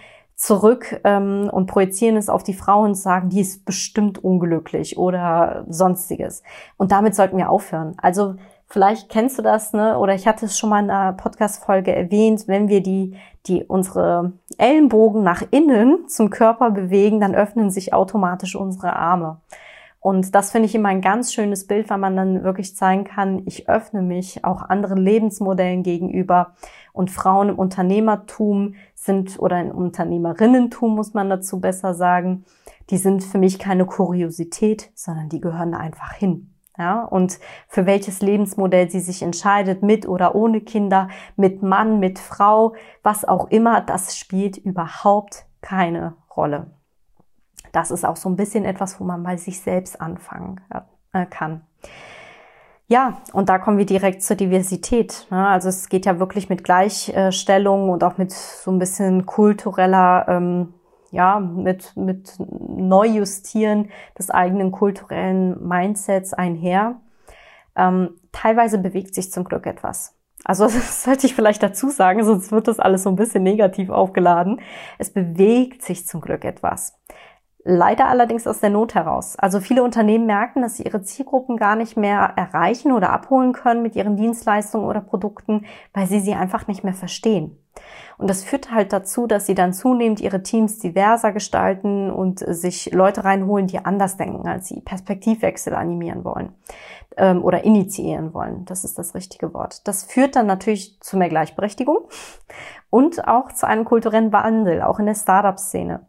zurück 0.42 1.00
ähm, 1.04 1.52
und 1.52 1.68
projizieren 1.68 2.18
es 2.18 2.28
auf 2.28 2.42
die 2.42 2.56
Frau 2.56 2.82
und 2.82 2.96
sagen, 2.96 3.30
die 3.30 3.42
ist 3.42 3.64
bestimmt 3.64 4.24
unglücklich 4.24 4.98
oder 4.98 5.66
sonstiges. 5.70 6.42
Und 6.78 6.92
damit 6.92 7.14
sollten 7.14 7.38
wir 7.38 7.52
aufhören. 7.52 7.94
Also 8.02 8.34
vielleicht 8.66 9.10
kennst 9.10 9.38
du 9.38 9.44
das, 9.44 9.72
ne? 9.72 10.00
Oder 10.00 10.16
ich 10.16 10.26
hatte 10.26 10.48
es 10.48 10.58
schon 10.58 10.72
mal 10.72 10.84
in 10.84 10.90
einer 10.90 11.14
Podcast-Folge 11.14 11.96
erwähnt, 11.96 12.48
wenn 12.48 12.70
wir 12.70 12.82
die, 12.82 13.16
die 13.46 13.64
unsere 13.66 14.34
Ellenbogen 14.58 15.22
nach 15.22 15.44
innen 15.52 16.08
zum 16.08 16.32
Körper 16.32 16.72
bewegen, 16.72 17.20
dann 17.20 17.36
öffnen 17.36 17.70
sich 17.70 17.94
automatisch 17.94 18.56
unsere 18.56 18.96
Arme. 18.96 19.42
Und 20.02 20.34
das 20.34 20.52
finde 20.52 20.66
ich 20.66 20.74
immer 20.74 20.90
ein 20.90 21.02
ganz 21.02 21.32
schönes 21.32 21.68
Bild, 21.68 21.92
weil 21.92 22.00
man 22.00 22.16
dann 22.16 22.44
wirklich 22.44 22.76
zeigen 22.76 23.04
kann, 23.04 23.44
ich 23.46 23.70
öffne 23.70 24.02
mich 24.02 24.44
auch 24.44 24.64
anderen 24.64 24.98
Lebensmodellen 24.98 25.84
gegenüber. 25.84 26.56
Und 26.92 27.12
Frauen 27.12 27.50
im 27.50 27.60
Unternehmertum 27.60 28.74
sind, 28.96 29.40
oder 29.40 29.62
im 29.62 29.70
Unternehmerinnentum 29.70 30.96
muss 30.96 31.14
man 31.14 31.30
dazu 31.30 31.62
besser 31.62 31.94
sagen, 31.94 32.46
die 32.90 32.98
sind 32.98 33.24
für 33.24 33.38
mich 33.38 33.60
keine 33.60 33.86
Kuriosität, 33.86 34.90
sondern 34.96 35.30
die 35.30 35.40
gehören 35.40 35.76
einfach 35.76 36.14
hin. 36.14 36.56
Ja, 36.80 37.04
und 37.04 37.38
für 37.68 37.86
welches 37.86 38.22
Lebensmodell 38.22 38.90
sie 38.90 39.02
sich 39.02 39.22
entscheidet, 39.22 39.84
mit 39.84 40.08
oder 40.08 40.34
ohne 40.34 40.62
Kinder, 40.62 41.10
mit 41.36 41.62
Mann, 41.62 42.00
mit 42.00 42.18
Frau, 42.18 42.74
was 43.04 43.24
auch 43.24 43.52
immer, 43.52 43.82
das 43.82 44.18
spielt 44.18 44.58
überhaupt 44.58 45.46
keine 45.62 46.16
Rolle 46.36 46.72
das 47.72 47.92
ist 47.92 48.06
auch 48.06 48.18
so 48.18 48.30
ein 48.30 48.36
bisschen 48.36 48.66
etwas, 48.66 49.00
wo 49.00 49.04
man 49.04 49.24
bei 49.24 49.38
sich 49.38 49.62
selbst 49.62 50.00
anfangen 50.02 50.62
äh, 51.14 51.26
kann. 51.26 51.62
Ja, 52.92 53.22
und 53.32 53.48
da 53.48 53.58
kommen 53.58 53.78
wir 53.78 53.86
direkt 53.86 54.22
zur 54.22 54.36
Diversität. 54.36 55.26
Ne? 55.32 55.48
Also 55.48 55.70
es 55.70 55.88
geht 55.88 56.06
ja 56.06 56.20
wirklich 56.20 56.50
mit 56.50 56.66
Gleichstellung 56.66 57.90
und 57.90 58.04
auch 58.04 58.18
mit 58.18 58.34
so 58.34 58.70
ein 58.70 58.80
bisschen 58.80 59.26
kultureller, 59.26 60.26
ähm, 60.28 60.74
ja, 61.10 61.40
mit, 61.40 61.96
mit 61.96 62.36
Neujustieren 62.38 63.90
des 64.20 64.30
eigenen 64.30 64.74
kulturellen 64.74 65.66
Mindsets 65.66 66.34
einher. 66.34 67.00
Ähm, 67.78 68.16
teilweise 68.34 68.78
bewegt 68.78 69.16
sich 69.16 69.32
zum 69.32 69.46
Glück 69.46 69.68
etwas. 69.68 70.18
Also 70.44 70.66
das 70.66 71.04
sollte 71.04 71.28
ich 71.28 71.34
vielleicht 71.34 71.64
dazu 71.64 71.90
sagen, 71.90 72.26
sonst 72.26 72.52
wird 72.52 72.68
das 72.68 72.80
alles 72.80 73.04
so 73.04 73.10
ein 73.10 73.16
bisschen 73.16 73.44
negativ 73.44 73.90
aufgeladen. 73.90 74.60
Es 74.98 75.12
bewegt 75.12 75.82
sich 75.82 76.06
zum 76.08 76.20
Glück 76.20 76.44
etwas. 76.44 77.00
Leider 77.64 78.08
allerdings 78.08 78.48
aus 78.48 78.60
der 78.60 78.72
Not 78.72 78.96
heraus. 78.96 79.36
Also 79.38 79.60
viele 79.60 79.84
Unternehmen 79.84 80.26
merken, 80.26 80.62
dass 80.64 80.78
sie 80.78 80.84
ihre 80.84 81.04
Zielgruppen 81.04 81.58
gar 81.58 81.76
nicht 81.76 81.96
mehr 81.96 82.34
erreichen 82.36 82.92
oder 82.92 83.12
abholen 83.12 83.54
können 83.54 83.84
mit 83.84 83.96
ihren 83.96 84.18
Dienstleistungen 84.18 84.88
oder 84.88 85.02
Produkten, 85.02 85.66
weil 85.94 86.08
sie 86.08 86.20
sie 86.20 86.34
einfach 86.34 86.68
nicht 86.68 86.84
mehr 86.84 86.96
verstehen. 86.96 87.58
Und 88.18 88.30
das 88.30 88.44
führt 88.44 88.72
halt 88.72 88.94
dazu, 88.94 89.28
dass 89.28 89.46
sie 89.46 89.56
dann 89.56 89.74
zunehmend 89.74 90.20
ihre 90.20 90.44
Teams 90.44 90.80
diverser 90.80 91.32
gestalten 91.32 92.12
und 92.12 92.40
sich 92.40 92.92
Leute 92.92 93.24
reinholen, 93.24 93.68
die 93.68 93.84
anders 93.84 94.18
denken, 94.18 94.48
als 94.48 94.68
sie 94.68 94.82
Perspektivwechsel 94.82 95.74
animieren 95.74 96.24
wollen 96.24 96.54
ähm, 97.18 97.44
oder 97.44 97.64
initiieren 97.64 98.34
wollen. 98.34 98.66
Das 98.66 98.84
ist 98.84 98.98
das 98.98 99.16
richtige 99.16 99.54
Wort. 99.54 99.88
Das 99.88 100.04
führt 100.04 100.36
dann 100.36 100.48
natürlich 100.48 101.00
zu 101.00 101.18
mehr 101.18 101.30
Gleichberechtigung 101.30 102.10
und 102.90 103.28
auch 103.28 103.52
zu 103.52 103.68
einem 103.68 103.86
kulturellen 103.86 104.32
Wandel, 104.34 104.82
auch 104.82 105.00
in 105.00 105.06
der 105.06 105.16
Startup-Szene. 105.16 106.06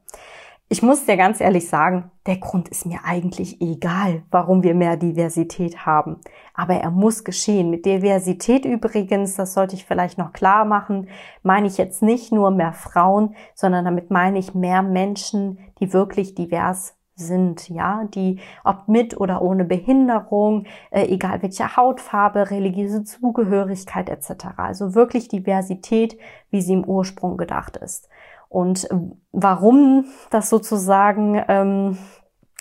Ich 0.73 0.81
muss 0.81 1.05
dir 1.05 1.19
ganz 1.19 1.43
ehrlich 1.43 1.69
sagen, 1.69 2.11
der 2.25 2.39
Grund 2.39 2.71
ist 2.71 2.87
mir 2.87 3.01
eigentlich 3.05 3.61
egal, 3.61 4.23
warum 4.31 4.63
wir 4.63 4.75
mehr 4.75 4.97
Diversität 4.97 5.85
haben. 5.85 6.17
Aber 6.55 6.73
er 6.73 6.91
muss 6.91 7.25
geschehen. 7.25 7.69
Mit 7.69 7.85
Diversität 7.85 8.65
übrigens, 8.65 9.37
das 9.37 9.53
sollte 9.53 9.77
ich 9.77 9.85
vielleicht 9.85 10.17
noch 10.17 10.33
klar 10.33 10.65
machen, 10.65 11.09
meine 11.43 11.67
ich 11.67 11.77
jetzt 11.77 12.01
nicht 12.01 12.33
nur 12.33 12.51
mehr 12.51 12.73
Frauen, 12.73 13.37
sondern 13.55 13.85
damit 13.85 14.11
meine 14.11 14.39
ich 14.39 14.55
mehr 14.55 14.81
Menschen, 14.81 15.59
die 15.79 15.93
wirklich 15.93 16.35
divers 16.35 16.97
sind, 17.17 17.69
ja, 17.69 18.05
die 18.05 18.41
ob 18.65 18.89
mit 18.89 19.21
oder 19.21 19.43
ohne 19.43 19.67
Behinderung, 19.67 20.65
äh, 20.91 21.05
egal 21.05 21.43
welche 21.43 21.77
Hautfarbe, 21.77 22.51
religiöse 22.51 23.05
Zugehörigkeit 23.05 24.09
etc. 24.09 24.47
Also 24.57 24.95
wirklich 24.95 25.29
Diversität, 25.29 26.17
wie 26.51 26.63
sie 26.63 26.73
im 26.73 26.87
Ursprung 26.87 27.37
gedacht 27.37 27.77
ist. 27.77 28.09
Und 28.53 28.87
warum 29.33 30.05
das 30.29 30.51
sozusagen, 30.51 31.43
ähm, 31.49 31.97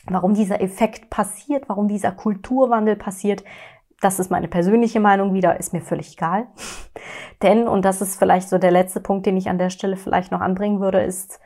warum 0.05 0.33
dieser 0.33 0.61
Effekt 0.61 1.09
passiert, 1.09 1.67
warum 1.67 1.89
dieser 1.89 2.13
Kulturwandel 2.13 2.95
passiert, 2.95 3.43
das 3.99 4.17
ist 4.17 4.31
meine 4.31 4.47
persönliche 4.47 5.01
Meinung 5.01 5.33
wieder, 5.33 5.59
ist 5.59 5.73
mir 5.73 5.81
völlig 5.81 6.13
egal. 6.13 6.47
Denn, 7.41 7.67
und 7.67 7.83
das 7.83 8.01
ist 8.01 8.17
vielleicht 8.17 8.47
so 8.47 8.57
der 8.57 8.71
letzte 8.71 9.01
Punkt, 9.01 9.25
den 9.25 9.35
ich 9.35 9.49
an 9.49 9.57
der 9.57 9.69
Stelle 9.69 9.97
vielleicht 9.97 10.31
noch 10.31 10.39
anbringen 10.39 10.79
würde, 10.79 11.01
ist, 11.01 11.41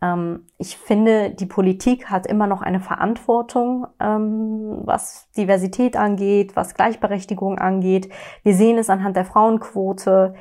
ähm, 0.00 0.46
ich 0.56 0.76
finde, 0.76 1.30
die 1.30 1.46
Politik 1.46 2.10
hat 2.10 2.28
immer 2.28 2.46
noch 2.46 2.62
eine 2.62 2.78
Verantwortung, 2.78 3.88
ähm, 3.98 4.82
was 4.84 5.28
Diversität 5.36 5.96
angeht, 5.96 6.54
was 6.54 6.74
Gleichberechtigung 6.74 7.58
angeht. 7.58 8.08
Wir 8.44 8.54
sehen 8.54 8.78
es 8.78 8.88
anhand 8.88 9.16
der 9.16 9.24
Frauenquote. 9.24 10.34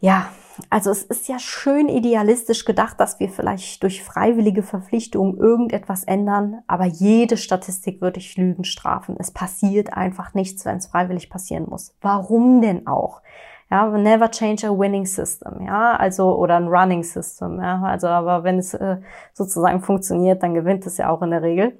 Ja, 0.00 0.28
also 0.68 0.90
es 0.90 1.02
ist 1.04 1.28
ja 1.28 1.38
schön 1.38 1.88
idealistisch 1.88 2.64
gedacht, 2.64 3.00
dass 3.00 3.20
wir 3.20 3.28
vielleicht 3.28 3.82
durch 3.82 4.02
freiwillige 4.02 4.62
Verpflichtungen 4.62 5.38
irgendetwas 5.38 6.04
ändern, 6.04 6.62
aber 6.66 6.84
jede 6.84 7.36
Statistik 7.36 8.00
würde 8.00 8.18
ich 8.18 8.36
Lügen 8.36 8.64
strafen. 8.64 9.16
Es 9.18 9.30
passiert 9.30 9.92
einfach 9.92 10.34
nichts, 10.34 10.64
wenn 10.64 10.76
es 10.76 10.88
freiwillig 10.88 11.30
passieren 11.30 11.66
muss. 11.68 11.94
Warum 12.00 12.60
denn 12.60 12.86
auch? 12.86 13.22
Ja, 13.70 13.86
never 13.86 14.30
change 14.30 14.66
a 14.66 14.70
winning 14.70 15.06
system, 15.06 15.64
ja, 15.64 15.94
also 15.94 16.36
oder 16.36 16.56
ein 16.56 16.66
running 16.66 17.04
system, 17.04 17.60
ja, 17.60 17.80
also 17.82 18.08
aber 18.08 18.42
wenn 18.42 18.58
es 18.58 18.74
äh, 18.74 18.96
sozusagen 19.32 19.80
funktioniert, 19.80 20.42
dann 20.42 20.54
gewinnt 20.54 20.84
es 20.86 20.96
ja 20.98 21.08
auch 21.08 21.22
in 21.22 21.30
der 21.30 21.42
Regel. 21.42 21.78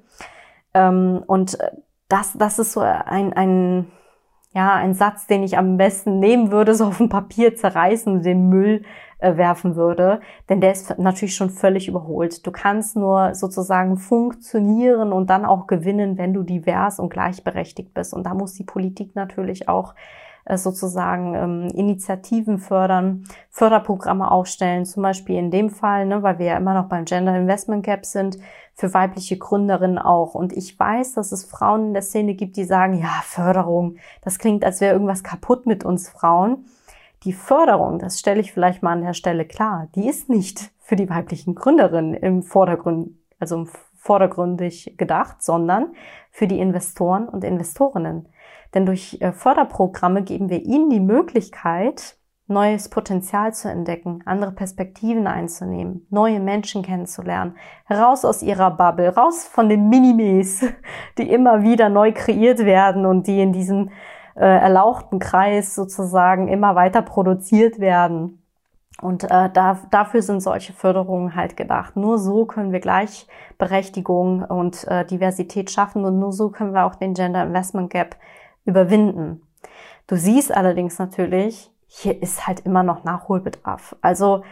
Ähm, 0.73 1.21
und 1.27 1.59
äh, 1.59 1.71
das, 2.07 2.33
das 2.37 2.59
ist 2.59 2.71
so 2.71 2.79
ein, 2.79 3.33
ein 3.33 3.91
ja, 4.53 4.73
ein 4.75 4.93
Satz, 4.93 5.27
den 5.27 5.43
ich 5.43 5.57
am 5.57 5.77
besten 5.77 6.19
nehmen 6.19 6.51
würde, 6.51 6.75
so 6.75 6.85
auf 6.85 6.97
dem 6.97 7.09
Papier 7.09 7.55
zerreißen 7.55 8.11
und 8.11 8.25
den 8.25 8.49
Müll 8.49 8.83
äh, 9.19 9.37
werfen 9.37 9.75
würde, 9.75 10.19
denn 10.49 10.61
der 10.61 10.71
ist 10.71 10.97
natürlich 10.97 11.35
schon 11.35 11.49
völlig 11.49 11.87
überholt. 11.87 12.45
Du 12.45 12.51
kannst 12.51 12.95
nur 12.95 13.35
sozusagen 13.35 13.97
funktionieren 13.97 15.13
und 15.13 15.29
dann 15.29 15.45
auch 15.45 15.67
gewinnen, 15.67 16.17
wenn 16.17 16.33
du 16.33 16.43
divers 16.43 16.99
und 16.99 17.09
gleichberechtigt 17.09 17.93
bist. 17.93 18.13
Und 18.13 18.25
da 18.25 18.33
muss 18.33 18.53
die 18.53 18.63
Politik 18.63 19.15
natürlich 19.15 19.69
auch 19.69 19.93
sozusagen 20.49 21.35
ähm, 21.35 21.67
Initiativen 21.75 22.57
fördern, 22.57 23.25
Förderprogramme 23.49 24.29
aufstellen, 24.29 24.85
zum 24.85 25.03
Beispiel 25.03 25.37
in 25.37 25.51
dem 25.51 25.69
Fall, 25.69 26.05
ne, 26.05 26.23
weil 26.23 26.39
wir 26.39 26.47
ja 26.47 26.57
immer 26.57 26.73
noch 26.73 26.89
beim 26.89 27.05
Gender 27.05 27.35
Investment 27.37 27.83
Gap 27.83 28.05
sind, 28.05 28.37
für 28.73 28.93
weibliche 28.93 29.37
Gründerinnen 29.37 29.99
auch. 29.99 30.33
Und 30.33 30.53
ich 30.53 30.79
weiß, 30.79 31.13
dass 31.13 31.31
es 31.31 31.45
Frauen 31.45 31.87
in 31.87 31.93
der 31.93 32.01
Szene 32.01 32.33
gibt, 32.33 32.57
die 32.57 32.63
sagen, 32.63 32.97
ja, 32.97 33.21
Förderung, 33.23 33.97
das 34.23 34.39
klingt, 34.39 34.65
als 34.65 34.81
wäre 34.81 34.93
irgendwas 34.93 35.23
kaputt 35.23 35.65
mit 35.65 35.83
uns 35.83 36.09
Frauen. 36.09 36.65
Die 37.23 37.33
Förderung, 37.33 37.99
das 37.99 38.19
stelle 38.19 38.41
ich 38.41 38.51
vielleicht 38.51 38.81
mal 38.81 38.93
an 38.93 39.03
der 39.03 39.13
Stelle 39.13 39.45
klar, 39.45 39.87
die 39.93 40.09
ist 40.09 40.29
nicht 40.29 40.71
für 40.79 40.95
die 40.95 41.09
weiblichen 41.09 41.53
Gründerinnen 41.53 42.15
im 42.15 42.41
Vordergrund, 42.41 43.11
also 43.39 43.67
vordergründig 43.95 44.95
gedacht, 44.97 45.43
sondern 45.43 45.93
für 46.31 46.47
die 46.47 46.59
Investoren 46.59 47.29
und 47.29 47.43
Investorinnen. 47.43 48.27
Denn 48.73 48.85
durch 48.85 49.17
äh, 49.21 49.31
Förderprogramme 49.31 50.23
geben 50.23 50.49
wir 50.49 50.63
ihnen 50.63 50.89
die 50.89 50.99
Möglichkeit, 50.99 52.17
neues 52.47 52.89
Potenzial 52.89 53.53
zu 53.53 53.69
entdecken, 53.69 54.21
andere 54.25 54.51
Perspektiven 54.51 55.25
einzunehmen, 55.25 56.05
neue 56.09 56.39
Menschen 56.39 56.83
kennenzulernen, 56.83 57.55
raus 57.89 58.25
aus 58.25 58.43
ihrer 58.43 58.71
Bubble, 58.71 59.15
raus 59.15 59.47
von 59.47 59.69
den 59.69 59.89
Minimes, 59.89 60.63
die 61.17 61.29
immer 61.29 61.63
wieder 61.63 61.89
neu 61.89 62.11
kreiert 62.11 62.59
werden 62.59 63.05
und 63.05 63.27
die 63.27 63.41
in 63.41 63.53
diesem 63.53 63.89
äh, 64.35 64.45
erlauchten 64.45 65.19
Kreis 65.19 65.75
sozusagen 65.75 66.47
immer 66.47 66.75
weiter 66.75 67.01
produziert 67.01 67.79
werden. 67.79 68.37
Und 69.01 69.23
äh, 69.23 69.49
da, 69.51 69.79
dafür 69.89 70.21
sind 70.21 70.41
solche 70.41 70.73
Förderungen 70.73 71.35
halt 71.35 71.57
gedacht. 71.57 71.95
Nur 71.95 72.19
so 72.19 72.45
können 72.45 72.71
wir 72.71 72.79
Gleichberechtigung 72.79 74.43
und 74.43 74.87
äh, 74.87 75.05
Diversität 75.05 75.71
schaffen 75.71 76.05
und 76.05 76.19
nur 76.19 76.31
so 76.31 76.49
können 76.49 76.73
wir 76.73 76.85
auch 76.85 76.95
den 76.95 77.15
Gender 77.15 77.43
Investment 77.43 77.89
Gap 77.89 78.15
überwinden. 78.65 79.41
Du 80.07 80.15
siehst 80.15 80.55
allerdings 80.55 80.99
natürlich, 80.99 81.71
hier 81.87 82.21
ist 82.21 82.47
halt 82.47 82.61
immer 82.61 82.83
noch 82.83 83.03
Nachholbedarf. 83.03 83.95
Also 84.01 84.43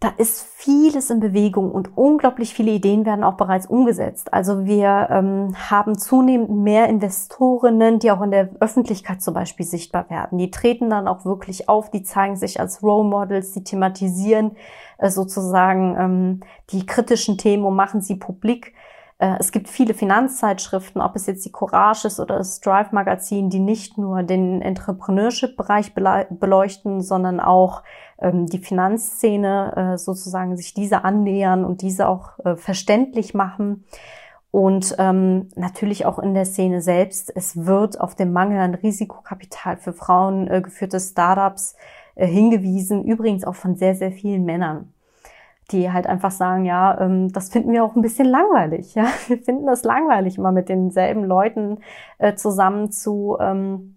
da 0.00 0.08
ist 0.16 0.42
vieles 0.54 1.10
in 1.10 1.20
Bewegung 1.20 1.70
und 1.70 1.98
unglaublich 1.98 2.54
viele 2.54 2.70
Ideen 2.70 3.04
werden 3.04 3.22
auch 3.22 3.34
bereits 3.34 3.66
umgesetzt. 3.66 4.32
Also 4.32 4.64
wir 4.64 5.08
ähm, 5.10 5.54
haben 5.68 5.98
zunehmend 5.98 6.50
mehr 6.50 6.88
Investorinnen, 6.88 7.98
die 7.98 8.10
auch 8.10 8.22
in 8.22 8.30
der 8.30 8.48
Öffentlichkeit 8.60 9.20
zum 9.20 9.34
Beispiel 9.34 9.66
sichtbar 9.66 10.08
werden. 10.08 10.38
Die 10.38 10.50
treten 10.50 10.88
dann 10.88 11.06
auch 11.06 11.26
wirklich 11.26 11.68
auf, 11.68 11.90
die 11.90 12.02
zeigen 12.02 12.36
sich 12.36 12.60
als 12.60 12.82
Role 12.82 13.06
Models, 13.06 13.52
die 13.52 13.62
thematisieren 13.62 14.52
äh, 14.96 15.10
sozusagen 15.10 15.96
ähm, 15.98 16.40
die 16.70 16.86
kritischen 16.86 17.36
Themen 17.36 17.64
und 17.64 17.76
machen 17.76 18.00
sie 18.00 18.16
publik. 18.16 18.72
Äh, 19.20 19.36
es 19.38 19.52
gibt 19.52 19.68
viele 19.68 19.94
Finanzzeitschriften, 19.94 21.00
ob 21.00 21.14
es 21.14 21.26
jetzt 21.26 21.44
die 21.44 21.52
Courage 21.52 22.08
ist 22.08 22.18
oder 22.18 22.38
das 22.38 22.60
Drive 22.60 22.90
Magazin, 22.90 23.50
die 23.50 23.60
nicht 23.60 23.98
nur 23.98 24.22
den 24.22 24.62
Entrepreneurship-Bereich 24.62 25.92
beleuchten, 25.94 27.02
sondern 27.02 27.38
auch 27.38 27.82
ähm, 28.18 28.46
die 28.46 28.58
Finanzszene 28.58 29.92
äh, 29.94 29.98
sozusagen 29.98 30.56
sich 30.56 30.74
diese 30.74 31.04
annähern 31.04 31.64
und 31.64 31.82
diese 31.82 32.08
auch 32.08 32.38
äh, 32.44 32.56
verständlich 32.56 33.34
machen. 33.34 33.84
Und 34.50 34.96
ähm, 34.98 35.48
natürlich 35.54 36.06
auch 36.06 36.18
in 36.18 36.34
der 36.34 36.44
Szene 36.44 36.80
selbst. 36.80 37.30
Es 37.36 37.66
wird 37.66 38.00
auf 38.00 38.16
den 38.16 38.32
Mangel 38.32 38.58
an 38.58 38.74
Risikokapital 38.74 39.76
für 39.76 39.92
Frauen 39.92 40.48
äh, 40.48 40.60
geführte 40.60 40.98
Startups 40.98 41.76
hingewiesen, 42.16 43.04
übrigens 43.04 43.44
auch 43.44 43.54
von 43.54 43.76
sehr, 43.76 43.94
sehr 43.94 44.10
vielen 44.10 44.44
Männern 44.44 44.92
die 45.72 45.92
halt 45.92 46.06
einfach 46.06 46.30
sagen, 46.30 46.64
ja, 46.64 47.00
ähm, 47.00 47.32
das 47.32 47.50
finden 47.50 47.72
wir 47.72 47.84
auch 47.84 47.96
ein 47.96 48.02
bisschen 48.02 48.26
langweilig. 48.26 48.94
Ja, 48.94 49.06
wir 49.28 49.38
finden 49.38 49.66
das 49.66 49.84
langweilig, 49.84 50.38
immer 50.38 50.52
mit 50.52 50.68
denselben 50.68 51.24
Leuten 51.24 51.78
äh, 52.18 52.34
zusammen 52.34 52.90
zu 52.90 53.36
ähm, 53.40 53.96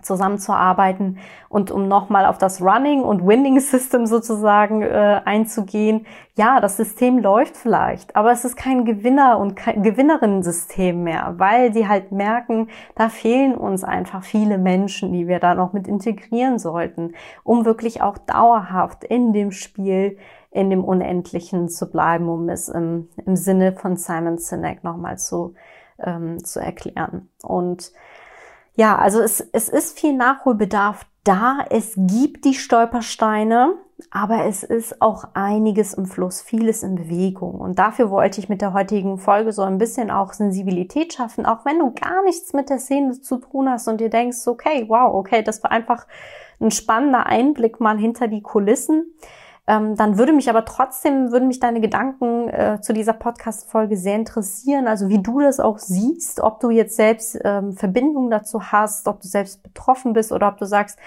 zusammenzuarbeiten 0.00 1.18
und 1.48 1.70
um 1.70 1.86
nochmal 1.86 2.26
auf 2.26 2.38
das 2.38 2.62
Running 2.62 3.02
und 3.02 3.26
Winning 3.26 3.60
System 3.60 4.06
sozusagen 4.06 4.82
äh, 4.82 5.20
einzugehen. 5.24 6.06
Ja, 6.34 6.60
das 6.60 6.76
System 6.76 7.18
läuft 7.18 7.56
vielleicht, 7.56 8.16
aber 8.16 8.32
es 8.32 8.44
ist 8.44 8.56
kein 8.56 8.84
Gewinner 8.84 9.38
und 9.38 9.54
kein 9.54 9.82
Gewinnerinnen-System 9.82 11.02
mehr, 11.04 11.34
weil 11.36 11.70
die 11.70 11.86
halt 11.86 12.10
merken, 12.10 12.68
da 12.94 13.10
fehlen 13.10 13.54
uns 13.54 13.84
einfach 13.84 14.24
viele 14.24 14.56
Menschen, 14.56 15.12
die 15.12 15.28
wir 15.28 15.38
da 15.40 15.54
noch 15.54 15.72
mit 15.72 15.86
integrieren 15.86 16.58
sollten, 16.58 17.12
um 17.44 17.64
wirklich 17.64 18.02
auch 18.02 18.16
dauerhaft 18.18 19.04
in 19.04 19.32
dem 19.32 19.52
Spiel 19.52 20.16
in 20.52 20.70
dem 20.70 20.84
Unendlichen 20.84 21.68
zu 21.68 21.90
bleiben, 21.90 22.28
um 22.28 22.48
es 22.48 22.68
im, 22.68 23.08
im 23.24 23.36
Sinne 23.36 23.72
von 23.72 23.96
Simon 23.96 24.38
Sinek 24.38 24.84
nochmal 24.84 25.18
zu, 25.18 25.54
ähm, 25.98 26.44
zu 26.44 26.60
erklären. 26.60 27.28
Und 27.42 27.92
ja, 28.74 28.96
also 28.96 29.20
es, 29.20 29.40
es 29.52 29.68
ist 29.68 29.98
viel 29.98 30.14
Nachholbedarf 30.14 31.06
da. 31.24 31.58
Es 31.70 31.94
gibt 31.96 32.44
die 32.44 32.54
Stolpersteine, 32.54 33.74
aber 34.10 34.44
es 34.44 34.62
ist 34.62 35.00
auch 35.00 35.24
einiges 35.34 35.94
im 35.94 36.06
Fluss, 36.06 36.42
vieles 36.42 36.82
in 36.82 36.96
Bewegung. 36.96 37.54
Und 37.54 37.78
dafür 37.78 38.10
wollte 38.10 38.40
ich 38.40 38.48
mit 38.48 38.60
der 38.60 38.72
heutigen 38.72 39.18
Folge 39.18 39.52
so 39.52 39.62
ein 39.62 39.78
bisschen 39.78 40.10
auch 40.10 40.32
Sensibilität 40.32 41.12
schaffen, 41.12 41.46
auch 41.46 41.64
wenn 41.64 41.78
du 41.78 41.92
gar 41.92 42.22
nichts 42.24 42.52
mit 42.52 42.70
der 42.70 42.78
Szene 42.78 43.20
zu 43.20 43.38
tun 43.38 43.70
hast 43.70 43.88
und 43.88 44.00
dir 44.00 44.10
denkst, 44.10 44.46
okay, 44.46 44.86
wow, 44.88 45.14
okay, 45.14 45.42
das 45.42 45.62
war 45.62 45.70
einfach 45.70 46.06
ein 46.60 46.70
spannender 46.70 47.26
Einblick 47.26 47.80
mal 47.80 47.98
hinter 47.98 48.28
die 48.28 48.42
Kulissen. 48.42 49.14
Ähm, 49.68 49.94
dann 49.94 50.18
würde 50.18 50.32
mich 50.32 50.50
aber 50.50 50.64
trotzdem, 50.64 51.30
würden 51.30 51.46
mich 51.46 51.60
deine 51.60 51.80
Gedanken 51.80 52.48
äh, 52.48 52.80
zu 52.80 52.92
dieser 52.92 53.12
Podcast-Folge 53.12 53.96
sehr 53.96 54.16
interessieren. 54.16 54.88
Also 54.88 55.08
wie 55.08 55.22
du 55.22 55.40
das 55.40 55.60
auch 55.60 55.78
siehst, 55.78 56.40
ob 56.40 56.58
du 56.58 56.70
jetzt 56.70 56.96
selbst 56.96 57.38
ähm, 57.44 57.72
Verbindungen 57.74 58.30
dazu 58.30 58.72
hast, 58.72 59.06
ob 59.06 59.20
du 59.20 59.28
selbst 59.28 59.62
betroffen 59.62 60.14
bist 60.14 60.32
oder 60.32 60.48
ob 60.48 60.58
du 60.58 60.64
sagst, 60.64 60.98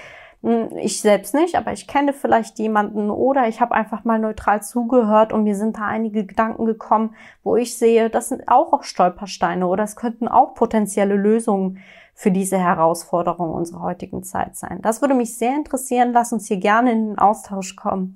hm, 0.42 0.78
ich 0.78 1.02
selbst 1.02 1.34
nicht, 1.34 1.56
aber 1.56 1.74
ich 1.74 1.88
kenne 1.88 2.14
vielleicht 2.14 2.60
jemanden 2.60 3.10
oder 3.10 3.48
ich 3.48 3.60
habe 3.60 3.76
einfach 3.76 4.06
mal 4.06 4.20
neutral 4.20 4.62
zugehört 4.62 5.34
und 5.34 5.44
mir 5.44 5.56
sind 5.56 5.78
da 5.78 5.88
einige 5.88 6.26
Gedanken 6.26 6.66
gekommen, 6.66 7.16
wo 7.44 7.58
ich 7.58 7.78
sehe, 7.78 8.10
das 8.10 8.30
sind 8.30 8.48
auch, 8.48 8.72
auch 8.72 8.84
Stolpersteine 8.84 9.68
oder 9.68 9.84
es 9.84 9.96
könnten 9.96 10.28
auch 10.28 10.54
potenzielle 10.54 11.16
Lösungen 11.16 11.80
für 12.14 12.32
diese 12.32 12.58
Herausforderung 12.58 13.54
unserer 13.54 13.82
heutigen 13.82 14.24
Zeit 14.24 14.56
sein. 14.56 14.80
Das 14.82 15.02
würde 15.02 15.16
mich 15.16 15.38
sehr 15.38 15.54
interessieren. 15.54 16.14
Lass 16.14 16.32
uns 16.32 16.48
hier 16.48 16.58
gerne 16.58 16.94
in 16.94 17.08
den 17.10 17.18
Austausch 17.18 17.76
kommen. 17.76 18.16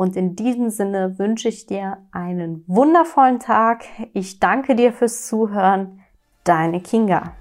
Und 0.00 0.16
in 0.16 0.34
diesem 0.34 0.70
Sinne 0.70 1.18
wünsche 1.18 1.50
ich 1.50 1.66
dir 1.66 1.98
einen 2.10 2.64
wundervollen 2.66 3.38
Tag. 3.38 3.84
Ich 4.14 4.40
danke 4.40 4.74
dir 4.74 4.94
fürs 4.94 5.26
Zuhören. 5.26 6.00
Deine 6.42 6.80
Kinga. 6.80 7.34